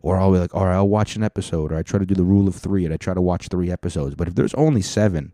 [0.00, 2.14] Or I'll be like, all right, I'll watch an episode, or I try to do
[2.14, 4.14] the rule of three, and I try to watch three episodes.
[4.14, 5.32] But if there's only seven,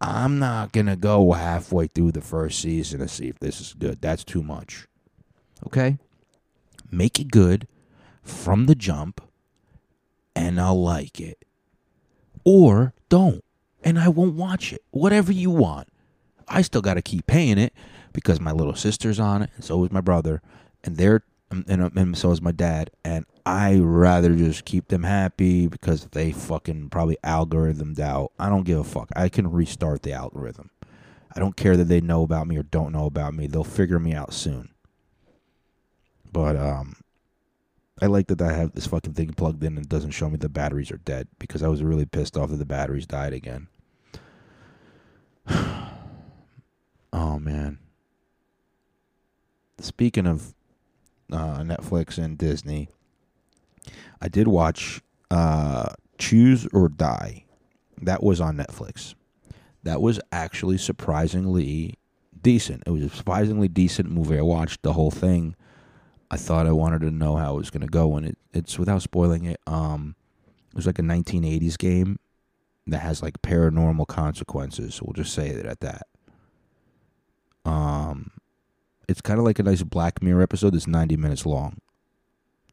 [0.00, 4.00] I'm not gonna go halfway through the first season to see if this is good.
[4.00, 4.86] That's too much.
[5.66, 5.98] Okay,
[6.90, 7.68] make it good,
[8.22, 9.20] from the jump
[10.38, 11.44] and I'll like it.
[12.44, 13.42] Or don't
[13.82, 14.82] and I won't watch it.
[14.90, 15.88] Whatever you want.
[16.46, 17.74] I still got to keep paying it
[18.12, 20.40] because my little sister's on it, and so is my brother,
[20.84, 21.66] and they're and,
[21.96, 22.90] and so is my dad.
[23.04, 28.32] And I rather just keep them happy because they fucking probably algorithmed out.
[28.38, 29.08] I don't give a fuck.
[29.16, 30.70] I can restart the algorithm.
[31.34, 33.46] I don't care that they know about me or don't know about me.
[33.46, 34.70] They'll figure me out soon.
[36.30, 36.96] But um,
[38.00, 40.36] I like that I have this fucking thing plugged in and it doesn't show me
[40.36, 43.68] the batteries are dead because I was really pissed off that the batteries died again.
[45.48, 47.78] oh man.
[49.80, 50.54] Speaking of
[51.32, 52.88] uh, Netflix and Disney,
[54.20, 55.00] I did watch
[55.30, 57.44] uh, Choose or Die.
[58.02, 59.14] That was on Netflix.
[59.82, 61.94] That was actually surprisingly
[62.40, 62.82] decent.
[62.86, 64.38] It was a surprisingly decent movie.
[64.38, 65.54] I watched the whole thing.
[66.30, 68.78] I thought I wanted to know how it was going to go, and it, it's
[68.78, 69.60] without spoiling it.
[69.66, 70.14] Um,
[70.70, 72.18] it was like a 1980s game
[72.86, 75.00] that has like paranormal consequences.
[75.00, 76.06] We'll just say it at that.
[77.64, 78.32] Um,
[79.08, 81.78] it's kind of like a nice Black Mirror episode that's 90 minutes long,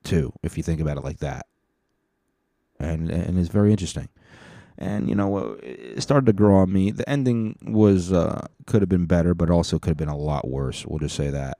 [0.04, 1.46] too, if you think about it like that.
[2.80, 4.10] And and it's very interesting.
[4.78, 6.92] And you know, it started to grow on me.
[6.92, 10.48] The ending was uh, could have been better, but also could have been a lot
[10.48, 10.86] worse.
[10.86, 11.58] We'll just say that.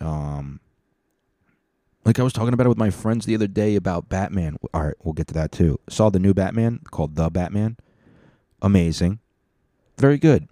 [0.00, 0.60] Um,
[2.04, 4.56] like I was talking about it with my friends the other day about Batman.
[4.74, 5.78] All right, we'll get to that too.
[5.88, 7.76] Saw the new Batman called The Batman.
[8.60, 9.18] Amazing.
[9.98, 10.48] Very good.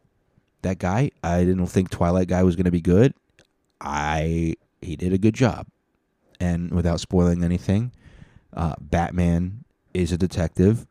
[0.62, 3.14] That guy, I didn't think Twilight guy was going to be good.
[3.80, 5.66] I he did a good job.
[6.38, 7.92] And without spoiling anything,
[8.54, 10.86] uh, Batman is a detective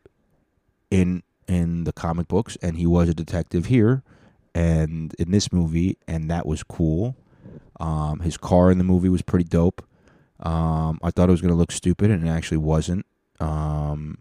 [0.90, 4.04] in in the comic books and he was a detective here
[4.54, 7.16] and in this movie and that was cool.
[7.80, 9.84] Um, his car in the movie was pretty dope.
[10.40, 13.04] Um, I thought it was going to look stupid, and it actually wasn't.
[13.38, 14.18] Um,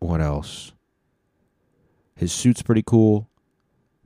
[0.00, 0.72] what else?
[2.16, 3.28] His suit's pretty cool.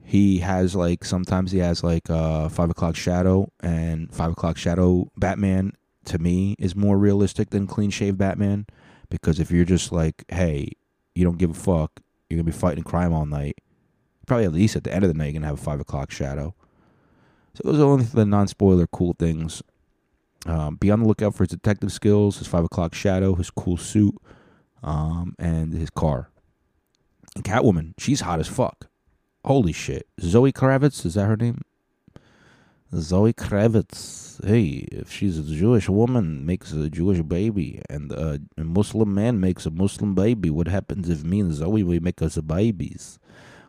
[0.04, 5.10] He has like sometimes he has like uh, five o'clock shadow, and five o'clock shadow
[5.16, 5.72] Batman
[6.04, 8.66] to me is more realistic than clean shave Batman
[9.08, 10.68] because if you're just like, hey,
[11.14, 13.56] you don't give a fuck, you're gonna be fighting crime all night.
[14.26, 16.10] Probably at least at the end of the night, you're gonna have a five o'clock
[16.10, 16.54] shadow.
[17.54, 19.62] So those are only the non-spoiler cool things.
[20.46, 23.76] Um, be on the lookout for his detective skills, his five o'clock shadow, his cool
[23.76, 24.14] suit,
[24.82, 26.30] um, and his car.
[27.34, 28.88] And Catwoman, she's hot as fuck.
[29.44, 30.06] Holy shit.
[30.20, 31.60] Zoe Kravitz, is that her name?
[32.94, 34.44] Zoe Kravitz.
[34.44, 39.66] Hey, if she's a Jewish woman, makes a Jewish baby, and a Muslim man makes
[39.66, 43.18] a Muslim baby, what happens if me and Zoe we make us babies?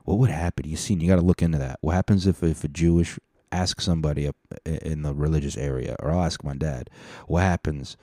[0.05, 0.67] What would happen?
[0.67, 1.01] You seen?
[1.01, 1.79] You got to look into that.
[1.81, 3.19] What happens if if a Jewish
[3.51, 4.29] ask somebody
[4.65, 6.89] in the religious area, or I'll ask my dad,
[7.27, 7.97] what happens?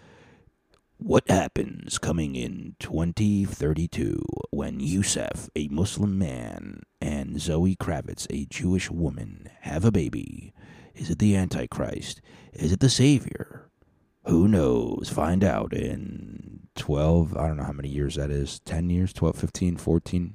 [1.04, 8.88] What happens coming in 2032 when Yusef, a Muslim man, and Zoe Kravitz, a Jewish
[8.88, 10.54] woman, have a baby?
[10.94, 12.20] Is it the Antichrist?
[12.52, 13.68] Is it the Savior?
[14.26, 15.10] Who knows?
[15.12, 19.34] Find out in 12, I don't know how many years that is 10 years, 12,
[19.34, 20.34] 15, 14.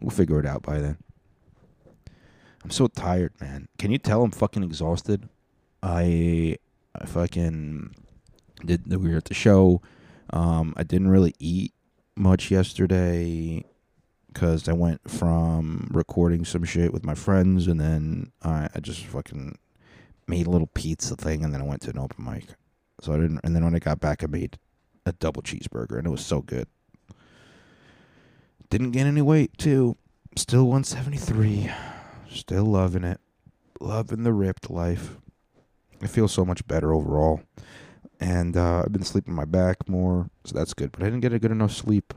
[0.00, 0.98] We'll figure it out by then.
[2.64, 3.68] I'm so tired, man.
[3.78, 5.28] Can you tell I'm fucking exhausted?
[5.84, 6.58] I,
[7.00, 7.94] I fucking
[8.64, 8.86] did.
[8.88, 9.80] We were at the show.
[10.30, 11.72] Um, I didn't really eat
[12.16, 13.64] much yesterday
[14.32, 19.04] because I went from recording some shit with my friends, and then I, I just
[19.06, 19.58] fucking
[20.26, 22.46] made a little pizza thing, and then I went to an open mic.
[23.00, 23.40] So I didn't.
[23.44, 24.58] And then when I got back, I made
[25.06, 26.66] a double cheeseburger, and it was so good.
[28.70, 29.96] Didn't gain any weight too.
[30.36, 31.70] Still 173.
[32.30, 33.20] Still loving it.
[33.80, 35.16] Loving the ripped life.
[36.02, 37.42] I feel so much better overall.
[38.24, 40.92] And uh, I've been sleeping my back more, so that's good.
[40.92, 42.14] But I didn't get a good enough sleep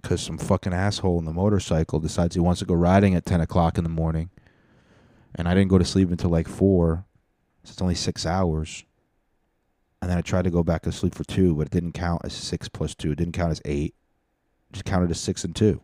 [0.00, 3.40] because some fucking asshole in the motorcycle decides he wants to go riding at 10
[3.40, 4.30] o'clock in the morning.
[5.34, 7.04] And I didn't go to sleep until like 4.
[7.64, 8.84] So it's only six hours.
[10.00, 12.22] And then I tried to go back to sleep for 2, but it didn't count
[12.24, 13.10] as 6 plus 2.
[13.10, 13.86] It didn't count as 8.
[13.86, 13.94] It
[14.72, 15.80] just counted as 6 and 2.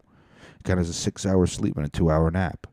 [0.61, 2.68] It counted as a 6 hour sleep and a 2 hour nap.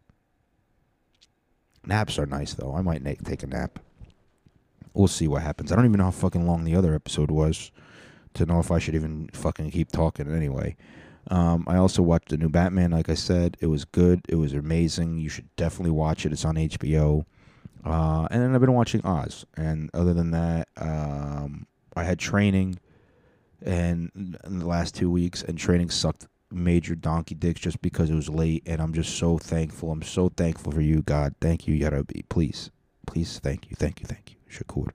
[1.83, 2.75] Naps are nice though.
[2.75, 3.79] I might take a nap.
[4.93, 5.71] We'll see what happens.
[5.71, 7.71] I don't even know how fucking long the other episode was
[8.33, 10.75] to know if I should even fucking keep talking anyway.
[11.29, 12.91] Um, I also watched the new Batman.
[12.91, 14.21] Like I said, it was good.
[14.27, 15.19] It was amazing.
[15.19, 16.31] You should definitely watch it.
[16.31, 17.25] It's on HBO.
[17.85, 19.45] Uh, and then I've been watching Oz.
[19.55, 22.79] And other than that, um, I had training
[23.63, 24.11] and
[24.43, 28.27] in the last two weeks, and training sucked major donkey dicks just because it was
[28.27, 29.91] late and I'm just so thankful.
[29.91, 31.35] I'm so thankful for you, God.
[31.39, 32.27] Thank you, Yarabi.
[32.27, 32.71] Please.
[33.07, 33.75] Please thank you.
[33.75, 34.07] Thank you.
[34.07, 34.40] Thank you.
[34.51, 34.89] Shakur.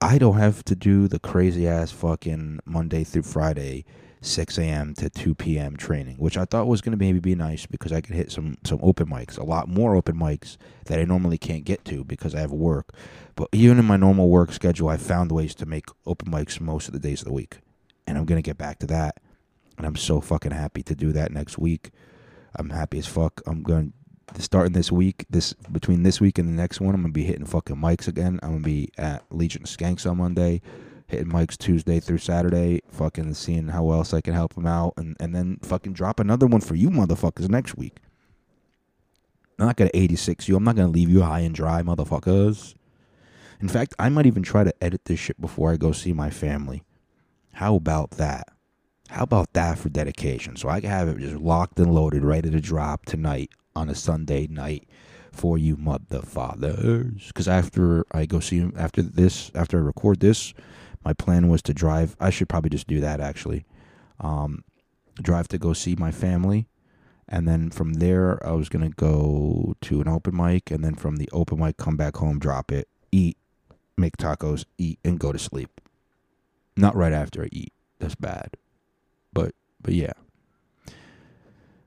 [0.00, 3.84] I don't have to do the crazy ass fucking Monday through Friday,
[4.20, 4.94] 6 a.m.
[4.94, 5.76] to 2 p.m.
[5.76, 8.58] training, which I thought was going to maybe be nice because I could hit some
[8.64, 12.34] some open mics, a lot more open mics that I normally can't get to because
[12.34, 12.94] I have work.
[13.34, 16.86] But even in my normal work schedule, I found ways to make open mics most
[16.86, 17.58] of the days of the week,
[18.06, 19.20] and I'm going to get back to that.
[19.76, 21.90] And I'm so fucking happy to do that next week.
[22.54, 23.40] I'm happy as fuck.
[23.46, 23.92] I'm going
[24.42, 27.46] starting this week, this between this week and the next one, I'm gonna be hitting
[27.46, 28.40] fucking mics again.
[28.42, 30.60] I'm gonna be at Legion Skanks on Monday,
[31.06, 35.16] hitting mics Tuesday through Saturday, fucking seeing how else I can help them out, and
[35.20, 37.98] and then fucking drop another one for you motherfuckers next week.
[39.58, 40.56] I'm not gonna 86 you.
[40.56, 42.74] I'm not gonna leave you high and dry, motherfuckers.
[43.60, 46.28] In fact, I might even try to edit this shit before I go see my
[46.28, 46.82] family.
[47.54, 48.48] How about that?
[49.10, 50.56] How about that for dedication?
[50.56, 53.94] So I can have it just locked and loaded, ready to drop tonight on a
[53.94, 54.88] Sunday night
[55.32, 57.26] for you mother fathers.
[57.28, 60.54] Because after I go see him, after this, after I record this,
[61.04, 62.16] my plan was to drive.
[62.20, 63.64] I should probably just do that actually.
[64.20, 64.64] Um,
[65.20, 66.68] drive to go see my family.
[67.28, 70.70] And then from there, I was going to go to an open mic.
[70.70, 73.38] And then from the open mic, come back home, drop it, eat,
[73.96, 75.80] make tacos, eat, and go to sleep.
[76.76, 77.72] Not right after I eat.
[77.98, 78.56] That's bad.
[79.32, 80.12] But, but yeah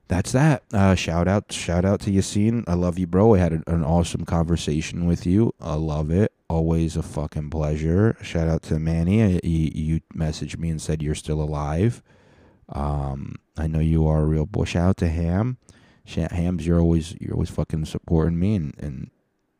[0.08, 0.62] that's that.
[0.72, 2.64] Uh, shout out, shout out to Yassine.
[2.66, 3.34] I love you, bro.
[3.34, 5.54] I had an, an, awesome conversation with you.
[5.60, 6.32] I love it.
[6.48, 8.16] Always a fucking pleasure.
[8.22, 9.22] Shout out to Manny.
[9.22, 12.02] I, you, you messaged me and said you're still alive.
[12.70, 14.64] Um, I know you are a real boy.
[14.64, 15.58] Shout out to Ham.
[16.06, 19.10] Hams, you're always you're always fucking supporting me and and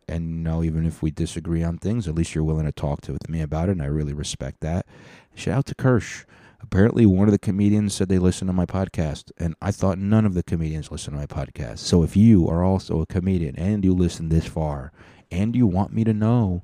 [0.08, 3.02] and you know even if we disagree on things, at least you're willing to talk
[3.02, 4.86] to with me about it, and I really respect that.
[5.34, 6.24] Shout out to Kirsch.
[6.60, 10.26] Apparently, one of the comedians said they listen to my podcast, and I thought none
[10.26, 11.78] of the comedians listen to my podcast.
[11.78, 14.92] So if you are also a comedian and you listen this far,
[15.30, 16.62] and you want me to know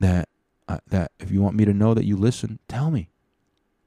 [0.00, 0.28] that
[0.68, 3.10] uh, that if you want me to know that you listen, tell me.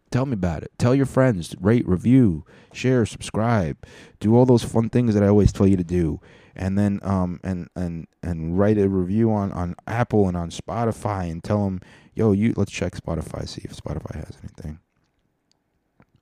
[0.10, 0.72] Tell me about it.
[0.78, 3.78] Tell your friends, rate, review, share, subscribe,
[4.20, 6.20] do all those fun things that I always tell you to do.
[6.54, 11.32] And then um and and and write a review on on Apple and on Spotify
[11.32, 11.80] and tell them
[12.14, 14.80] Yo, you let's check Spotify, see if Spotify has anything.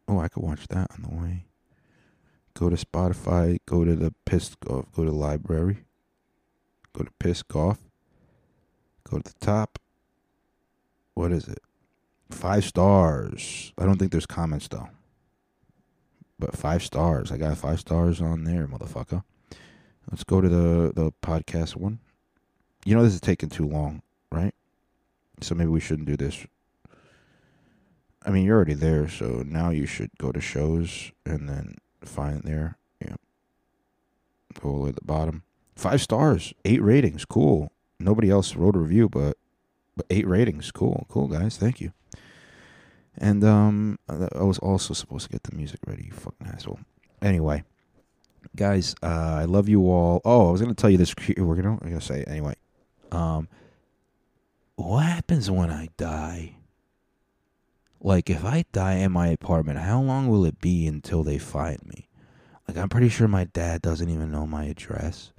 [0.08, 1.46] Oh, I could watch that on the way.
[2.54, 5.86] Go to Spotify, go to the Piss go to library,
[6.94, 7.76] go to Piss go
[9.12, 9.80] to the top.
[11.16, 11.62] What is it?
[12.30, 13.74] Five stars.
[13.78, 14.90] I don't think there's comments though.
[16.38, 17.32] But five stars.
[17.32, 19.24] I got five stars on there, motherfucker.
[20.12, 22.00] Let's go to the the podcast one.
[22.86, 24.54] You know this is taking too long, right?
[25.44, 26.46] So maybe we shouldn't do this.
[28.26, 32.44] I mean, you're already there, so now you should go to shows and then find
[32.44, 32.78] there.
[33.02, 33.16] Yeah.
[34.60, 35.44] Go all the way to the bottom.
[35.76, 37.72] Five stars, eight ratings, cool.
[38.00, 39.38] Nobody else wrote a review, but
[39.96, 41.92] but eight ratings, cool, cool guys, thank you.
[43.18, 46.80] And um, I was also supposed to get the music ready, you fucking asshole.
[47.22, 47.64] Anyway,
[48.56, 50.22] guys, uh, I love you all.
[50.24, 51.14] Oh, I was gonna tell you this.
[51.38, 52.56] We're gonna, I'm gonna say anyway.
[53.12, 53.48] Um,
[54.86, 56.56] what happens when I die?
[58.00, 61.86] Like, if I die in my apartment, how long will it be until they find
[61.86, 62.08] me?
[62.68, 65.34] Like, I'm pretty sure my dad doesn't even know my address.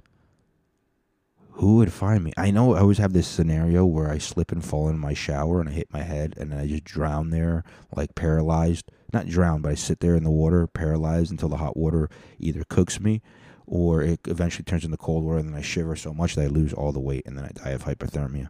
[1.53, 2.33] Who would find me?
[2.37, 5.59] I know I always have this scenario where I slip and fall in my shower
[5.59, 7.63] and I hit my head and then I just drown there,
[7.95, 8.91] like paralyzed.
[9.11, 12.63] Not drown, but I sit there in the water, paralyzed until the hot water either
[12.69, 13.21] cooks me
[13.65, 16.47] or it eventually turns into cold water and then I shiver so much that I
[16.47, 18.49] lose all the weight and then I die of hypothermia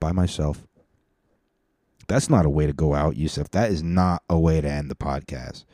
[0.00, 0.66] by myself.
[2.06, 3.50] That's not a way to go out, Yusuf.
[3.50, 5.64] That is not a way to end the podcast.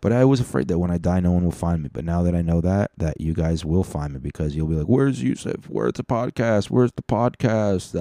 [0.00, 1.88] But I was afraid that when I die, no one will find me.
[1.92, 4.74] But now that I know that, that you guys will find me because you'll be
[4.74, 5.68] like, "Where's Yusuf?
[5.68, 6.70] Where's the podcast?
[6.70, 7.94] Where's the podcast?"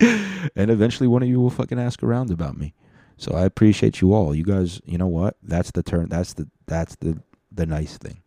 [0.56, 2.74] and eventually, one of you will fucking ask around about me.
[3.16, 4.34] So I appreciate you all.
[4.34, 5.36] You guys, you know what?
[5.40, 6.08] That's the turn.
[6.08, 7.20] That's the that's the
[7.52, 8.20] the nice thing.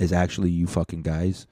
[0.00, 1.46] Is actually you fucking guys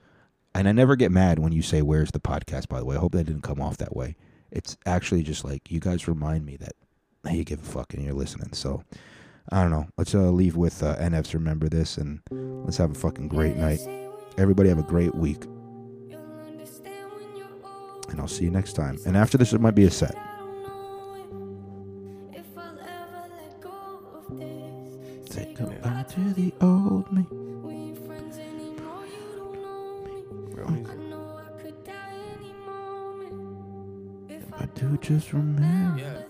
[0.55, 2.97] and I never get mad when you say where's the podcast by the way.
[2.97, 4.17] I hope that didn't come off that way.
[4.51, 6.73] It's actually just like you guys remind me that
[7.27, 8.53] hey, you give a fuck and you're listening.
[8.53, 8.85] So
[9.51, 9.89] I don't know.
[9.99, 13.81] Let's uh, leave with uh, NFs remember this and let's have a fucking great night.
[14.39, 15.45] Everybody have a great week.
[18.11, 18.99] And I'll see you next time.
[19.07, 20.15] And after this it might be a set.
[25.31, 27.44] Say goodbye to the old me.
[34.57, 36.01] I do just remember.
[36.01, 36.24] Yeah.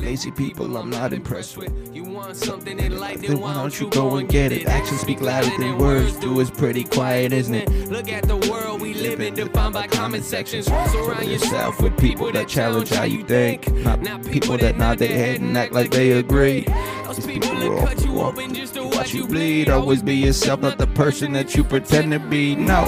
[0.00, 1.72] Lazy people, I'm not impressed with.
[1.94, 4.66] You want something in life, Then why don't you go and get it?
[4.66, 6.16] Actions speak louder than words.
[6.18, 7.68] Do is pretty quiet, isn't it?
[7.88, 10.66] Look at the world we live in, defined by comment sections.
[10.66, 15.40] Surround yourself with people that challenge how you think, not people that nod their head
[15.40, 16.66] and act like they agree.
[17.04, 19.68] Those people that cut you open just to watch you bleed.
[19.68, 22.54] Always be yourself, not the person that you pretend to be.
[22.54, 22.84] No.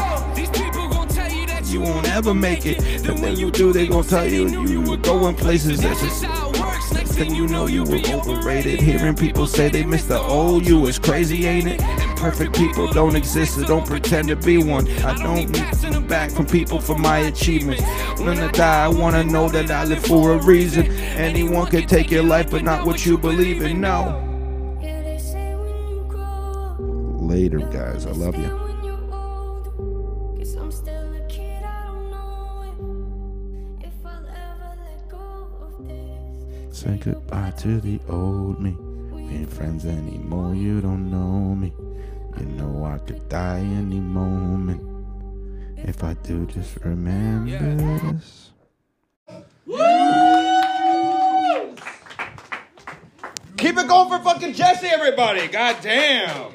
[1.83, 2.83] Won't ever make it.
[3.09, 6.24] And when you do, they gon' tell you you were going places That's just just
[6.24, 6.93] how it works.
[6.93, 8.80] Next then you know you were overrated.
[8.80, 11.80] Hearing people say they miss the old you is crazy, ain't it?
[12.16, 14.89] Perfect people don't exist, so don't pretend to be one.
[15.03, 17.83] I don't need some back from people for my achievements.
[18.20, 20.87] When I die, I wanna know that I live for a reason.
[21.16, 23.80] Anyone can take your life, but not what you believe in.
[23.80, 24.78] No.
[24.80, 28.07] Yeah, they say when you grow up, Later, guys.
[28.07, 28.62] I love you.
[36.83, 38.72] Say goodbye to the old me.
[39.12, 41.72] We ain't friends anymore, you don't know me.
[42.41, 44.83] You know I could die any moment.
[45.78, 48.51] If I do, just remember this.
[53.59, 55.47] Keep it going for fucking Jesse, everybody.
[55.47, 56.53] God damn.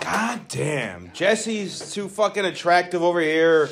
[0.00, 1.10] God damn.
[1.14, 3.70] Jesse's too fucking attractive over here.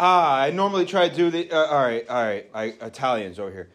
[0.00, 1.48] Ah, I normally try to do the.
[1.48, 2.50] Uh, all right, all right.
[2.52, 3.68] I, Italians over here.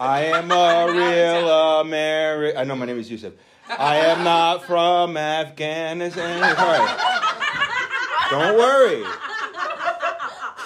[0.00, 2.58] I am a real American.
[2.58, 3.32] I know my name is Yusuf.
[3.68, 6.40] I am not from Afghanistan.
[6.40, 8.26] Right.
[8.30, 9.04] Don't worry.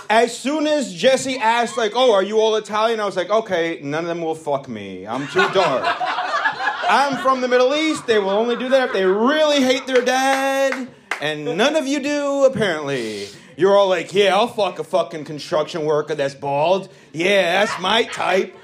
[0.08, 3.00] As soon as Jesse asked, like, oh, are you all Italian?
[3.00, 5.06] I was like, okay, none of them will fuck me.
[5.06, 5.82] I'm too dark.
[5.86, 8.06] I'm from the Middle East.
[8.06, 10.88] They will only do that if they really hate their dad.
[11.20, 13.28] And none of you do, apparently.
[13.56, 16.92] You're all like, yeah, I'll fuck a fucking construction worker that's bald.
[17.12, 18.54] Yeah, that's my type.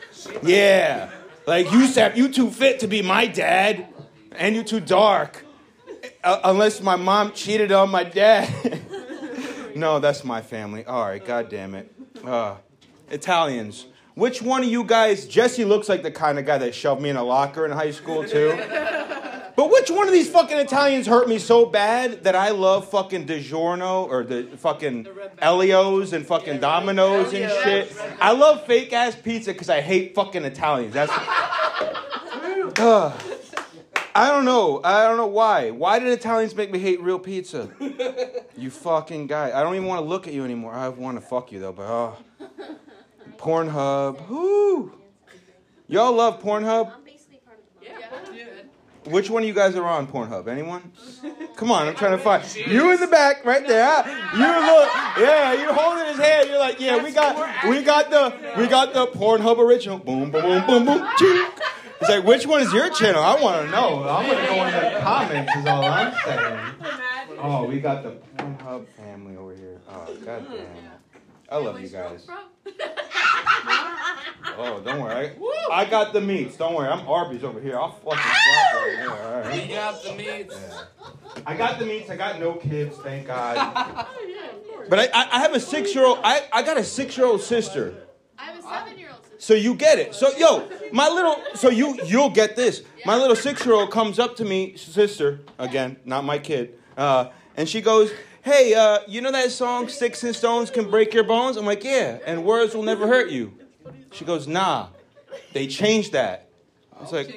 [0.42, 1.10] Yeah.
[1.46, 3.86] Like, Yusef, you too fit to be my dad.
[4.32, 5.44] And you too dark.
[6.22, 8.80] Uh, unless my mom cheated on my dad.
[9.74, 10.84] no, that's my family.
[10.84, 11.92] All right, god damn it.
[12.24, 12.56] Uh,
[13.10, 13.86] Italians.
[14.14, 17.10] Which one of you guys, Jesse looks like the kind of guy that shoved me
[17.10, 18.50] in a locker in high school, too.
[19.60, 23.26] But which one of these fucking Italians hurt me so bad that I love fucking
[23.26, 25.06] DiGiorno or the fucking
[25.38, 27.94] Elio's and fucking Domino's and shit?
[28.22, 30.94] I love fake ass pizza because I hate fucking Italians.
[30.94, 31.12] That's.
[32.78, 33.22] Ugh.
[34.14, 34.80] I don't know.
[34.82, 35.72] I don't know why.
[35.72, 37.68] Why did Italians make me hate real pizza?
[38.56, 39.52] You fucking guy.
[39.58, 40.72] I don't even want to look at you anymore.
[40.72, 42.16] I want to fuck you though, but oh.
[43.36, 44.26] Pornhub.
[44.28, 44.92] Whoo.
[45.86, 46.92] Y'all love Pornhub?
[49.06, 50.46] Which one of you guys are on Pornhub?
[50.46, 50.92] Anyone?
[51.56, 54.06] Come on, I'm trying to find you in the back, right there.
[54.34, 54.88] You look,
[55.18, 56.48] yeah, you're holding his hand.
[56.50, 59.98] You're like, yeah, we got, we got the, we got the Pornhub original.
[59.98, 61.08] Boom, boom, boom, boom, boom.
[62.00, 63.22] It's like, which one is your channel?
[63.22, 64.04] I want to know.
[64.08, 65.56] I'm gonna go in the comments.
[65.56, 66.58] Is all I'm saying.
[67.38, 69.80] Oh, we got the Pornhub family over here.
[69.88, 70.99] Oh, god damn.
[71.50, 72.26] I love you guys.
[74.62, 75.32] Oh, don't worry.
[75.70, 76.56] I, I got the meats.
[76.56, 76.88] Don't worry.
[76.88, 77.78] I'm Arby's over here.
[77.78, 79.10] I'll fucking slap right here.
[79.10, 79.68] All right.
[79.68, 80.54] You got the meats.
[81.46, 82.10] I got the meats.
[82.10, 84.06] I got no kids, thank God.
[84.88, 86.18] But I, I, I have a six year old.
[86.24, 87.94] I, I got a six year old sister.
[88.38, 89.36] I have a seven-year-old sister.
[89.38, 90.14] So you get it.
[90.14, 91.36] So yo, my little.
[91.54, 92.82] So you you'll get this.
[93.06, 97.28] My little six year old comes up to me, sister again, not my kid, uh,
[97.56, 98.10] and she goes.
[98.42, 101.58] Hey, uh, you know that song "Sticks and Stones Can Break Your Bones"?
[101.58, 103.52] I'm like, yeah, and words will never hurt you.
[104.12, 104.88] She goes, nah,
[105.52, 106.48] they changed that.
[107.02, 107.28] It's like,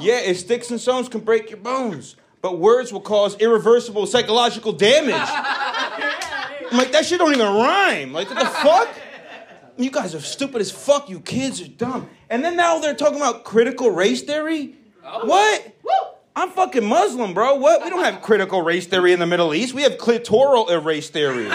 [0.00, 4.72] yeah, it sticks and stones can break your bones, but words will cause irreversible psychological
[4.72, 5.14] damage.
[5.14, 8.12] I'm like, that shit don't even rhyme.
[8.12, 8.88] Like, what the fuck?
[9.76, 11.08] You guys are stupid as fuck.
[11.08, 12.08] You kids are dumb.
[12.30, 14.76] And then now they're talking about critical race theory.
[15.02, 15.72] What?
[16.36, 17.54] I'm fucking Muslim, bro.
[17.56, 17.84] What?
[17.84, 19.72] We don't have critical race theory in the Middle East.
[19.74, 21.48] We have clitoral erase theory.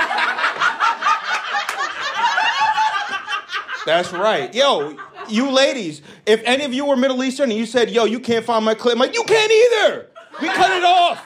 [3.85, 4.53] That's right.
[4.53, 4.95] Yo,
[5.27, 8.45] you ladies, if any of you were Middle Eastern and you said, yo, you can't
[8.45, 10.07] find my clit, I'm like, you can't either.
[10.41, 11.25] We cut it off.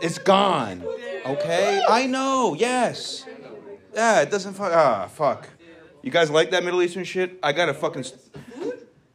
[0.00, 0.84] It's gone.
[1.26, 1.82] Okay?
[1.88, 3.24] I know, yes.
[3.94, 4.72] Yeah, it doesn't fuck.
[4.72, 5.48] Ah, fuck.
[6.02, 7.38] You guys like that Middle Eastern shit?
[7.42, 8.04] I gotta fucking.
[8.04, 8.20] St-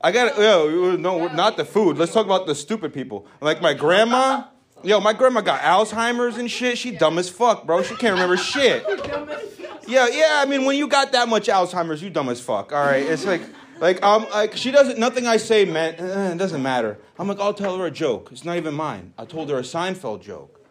[0.03, 0.41] I gotta.
[0.41, 1.97] Yo, no, not the food.
[1.97, 3.25] Let's talk about the stupid people.
[3.39, 4.43] Like my grandma.
[4.83, 6.77] Yo, my grandma got Alzheimer's and shit.
[6.77, 7.83] She dumb as fuck, bro.
[7.83, 8.85] She can't remember shit.
[9.85, 10.41] Yeah, yeah.
[10.41, 12.71] I mean, when you got that much Alzheimer's, you dumb as fuck.
[12.71, 13.41] All right, it's like,
[13.81, 14.97] like, um, like she doesn't.
[14.97, 15.99] Nothing I say meant.
[15.99, 16.97] Uh, it doesn't matter.
[17.19, 18.29] I'm like, I'll tell her a joke.
[18.31, 19.13] It's not even mine.
[19.17, 20.61] I told her a Seinfeld joke.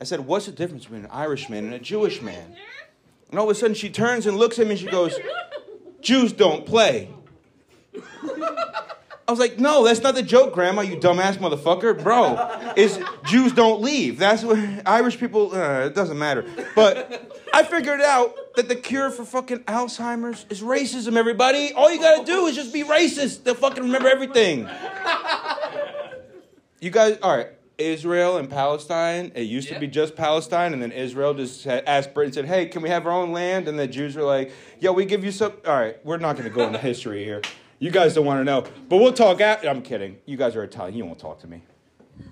[0.00, 2.56] I said, "What's the difference between an Irish man and a Jewish man?"
[3.30, 5.16] And all of a sudden, she turns and looks at me and she goes,
[6.00, 7.08] "Jews don't play."
[9.28, 12.00] I was like, no, that's not the joke, Grandma, you dumbass motherfucker.
[12.00, 14.20] Bro, is Jews don't leave.
[14.20, 16.44] That's what Irish people, uh, it doesn't matter.
[16.76, 21.72] But I figured out that the cure for fucking Alzheimer's is racism, everybody.
[21.72, 23.42] All you gotta do is just be racist.
[23.42, 24.68] They'll fucking remember everything.
[26.80, 27.48] You guys, all right.
[27.78, 29.32] Israel and Palestine.
[29.34, 32.66] It used to be just Palestine, and then Israel just had asked Britain, said, "Hey,
[32.66, 35.30] can we have our own land?" And the Jews were like, "Yeah, we give you
[35.30, 37.42] some." All right, we're not going to go into history here.
[37.78, 39.68] You guys don't want to know, but we'll talk after.
[39.68, 40.18] I'm kidding.
[40.24, 40.96] You guys are Italian.
[40.96, 41.62] You won't talk to me.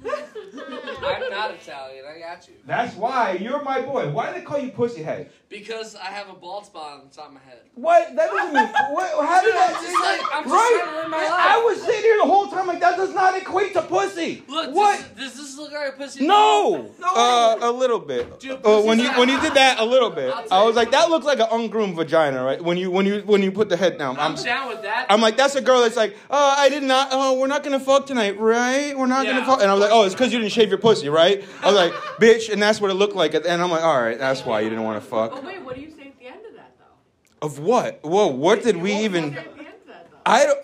[1.05, 2.05] I'm not Italian.
[2.07, 2.55] I got you.
[2.67, 4.11] That's why you're my boy.
[4.11, 5.29] Why do they call you pussyhead?
[5.49, 7.59] Because I have a bald spot on the top of my head.
[7.75, 8.15] What?
[8.17, 8.69] That doesn't mean.
[8.93, 9.27] What?
[9.27, 9.83] How did Dude, I'm that?
[9.83, 10.81] just like- I'm just right?
[10.83, 13.37] trying to live my I was sitting here the whole time like that does not
[13.41, 14.43] equate to pussy.
[14.49, 14.99] Look, what?
[15.17, 16.27] Does, does this look like a pussy?
[16.27, 18.41] No, uh, a little bit.
[18.41, 20.33] Dude, Uh, when you pussy's when you did that, a little bit.
[20.51, 22.63] I'll I was like, that looks like an ungroomed vagina, right?
[22.63, 25.07] When you when you when you put the head down, I'm I'm down with that.
[25.11, 27.09] I'm like, that's a girl that's like, oh, I did not.
[27.13, 28.97] Oh, we're not gonna fuck tonight, right?
[28.97, 29.47] We're not gonna Yeah.
[29.47, 29.61] fuck.
[29.61, 31.43] And I was like, oh, it's because you didn't shave your pussy, right?
[31.63, 33.35] I was like, bitch, and that's what it looked like.
[33.35, 35.45] And I'm like, all right, that's why you didn't want to Oh fuck.
[35.45, 37.47] wait, what do you say at the end of that though?
[37.47, 38.01] Of what?
[38.03, 39.25] Whoa, what did we even?
[39.25, 40.19] at the end of that though?
[40.27, 40.59] I don't.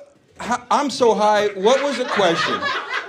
[0.71, 1.49] I'm so high.
[1.49, 2.55] What was the question?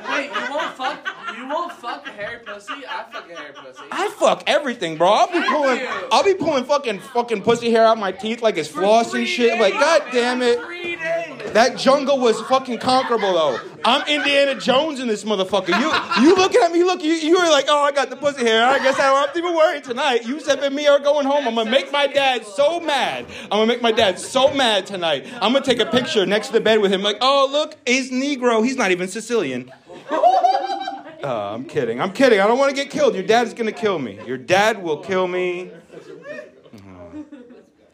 [0.09, 1.07] Wait, you won't fuck?
[1.37, 2.73] You won't fuck hairy pussy?
[2.87, 3.83] I fuck hairy pussy.
[3.91, 5.09] I fuck everything, bro.
[5.09, 5.87] I'll be pulling.
[6.11, 9.59] I'll be pulling fucking fucking pussy hair out my teeth like it's floss and shit.
[9.59, 10.59] Like, god damn it.
[10.61, 11.53] Three days.
[11.53, 13.59] That jungle was fucking conquerable though.
[13.83, 15.69] I'm Indiana Jones in this motherfucker.
[15.69, 16.83] You you looking at me?
[16.83, 18.63] Look, you you were like, oh, I got the pussy hair.
[18.63, 20.25] I guess I don't have to even worry tonight.
[20.25, 21.47] You said and me are going home.
[21.47, 23.25] I'm gonna make my dad so mad.
[23.45, 25.25] I'm gonna make my dad so mad tonight.
[25.41, 27.01] I'm gonna take a picture next to the bed with him.
[27.01, 28.63] Like, oh look, he's Negro.
[28.63, 29.71] He's not even Sicilian.
[31.23, 32.01] Uh, I'm kidding.
[32.01, 32.39] I'm kidding.
[32.39, 33.13] I don't want to get killed.
[33.13, 34.19] Your dad's gonna kill me.
[34.25, 35.71] Your dad will kill me.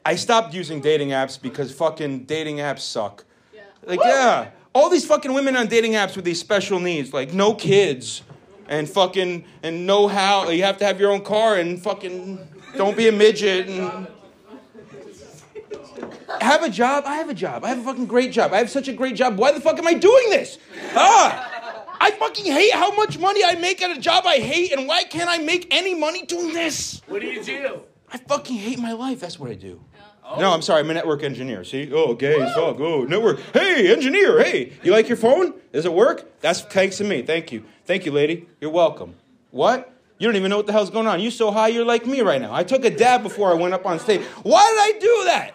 [0.06, 3.26] I stopped using dating apps because fucking dating apps suck.
[3.84, 4.52] Like, yeah.
[4.74, 8.22] All these fucking women on dating apps with these special needs, like no kids
[8.70, 12.40] and fucking and know how you have to have your own car and fucking
[12.76, 14.08] don't be a midget and
[16.40, 17.04] have a job.
[17.06, 17.66] I have a job.
[17.66, 18.54] I have a fucking great job.
[18.54, 19.38] I have such a great job.
[19.38, 20.58] Why the fuck am I doing this?
[20.96, 21.57] Ah!
[22.00, 25.04] I fucking hate how much money I make at a job I hate, and why
[25.04, 27.02] can't I make any money doing this?
[27.08, 27.82] What do you do?
[28.12, 29.20] I fucking hate my life.
[29.20, 29.82] That's what I do.
[30.38, 30.82] No, I'm sorry.
[30.82, 31.64] I'm a network engineer.
[31.64, 31.90] See?
[31.94, 32.80] Oh, gay as fuck.
[32.80, 33.40] Oh, network.
[33.54, 34.44] Hey, engineer.
[34.44, 35.54] Hey, you like your phone?
[35.72, 36.42] Does it work?
[36.42, 37.22] That's thanks to me.
[37.22, 37.64] Thank you.
[37.86, 38.48] Thank you, lady.
[38.60, 39.16] You're welcome.
[39.52, 39.94] What?
[40.18, 41.22] You don't even know what the hell's going on.
[41.22, 42.54] You're so high, you're like me right now.
[42.54, 44.22] I took a dab before I went up on stage.
[44.44, 45.54] Why did I do that?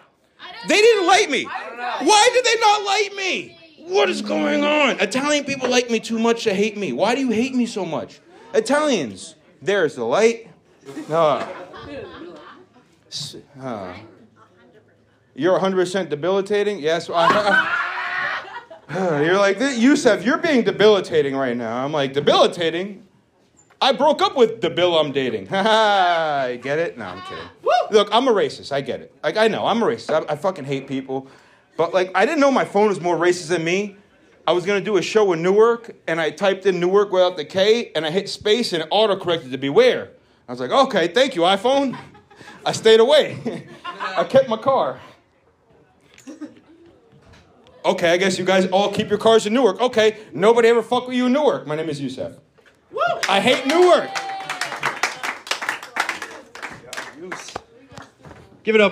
[0.67, 1.43] They didn't like me.
[1.43, 3.57] Why did they not like me?
[3.85, 4.99] What is going on?
[4.99, 6.93] Italian people like me too much to hate me.
[6.93, 8.19] Why do you hate me so much?
[8.53, 9.35] Italians.
[9.61, 10.49] There's the light.
[13.09, 13.95] S- ah.
[15.35, 16.79] You're 100% debilitating?
[16.79, 17.09] Yes.
[17.13, 17.99] I,
[19.25, 21.83] you're like, Yusef, you're being debilitating right now.
[21.83, 23.05] I'm like, debilitating?
[23.81, 25.47] I broke up with the Bill I'm dating.
[25.53, 26.55] Ha ha.
[26.61, 26.97] Get it?
[26.97, 27.49] No, I'm kidding.
[27.91, 28.71] Look, I'm a racist.
[28.71, 29.13] I get it.
[29.21, 30.25] Like, I know, I'm a racist.
[30.29, 31.27] I, I fucking hate people.
[31.75, 33.97] But, like, I didn't know my phone was more racist than me.
[34.45, 37.37] I was going to do a show in Newark, and I typed in Newark without
[37.37, 40.11] the K, and I hit space, and it autocorrected to beware.
[40.47, 41.97] I was like, okay, thank you, iPhone.
[42.65, 43.67] I stayed away.
[43.85, 44.99] I kept my car.
[47.85, 49.81] Okay, I guess you guys all keep your cars in Newark.
[49.81, 51.65] Okay, nobody ever fuck with you in Newark.
[51.67, 52.33] My name is Yusef.
[53.27, 54.09] I hate Newark.
[58.63, 58.91] Give it up.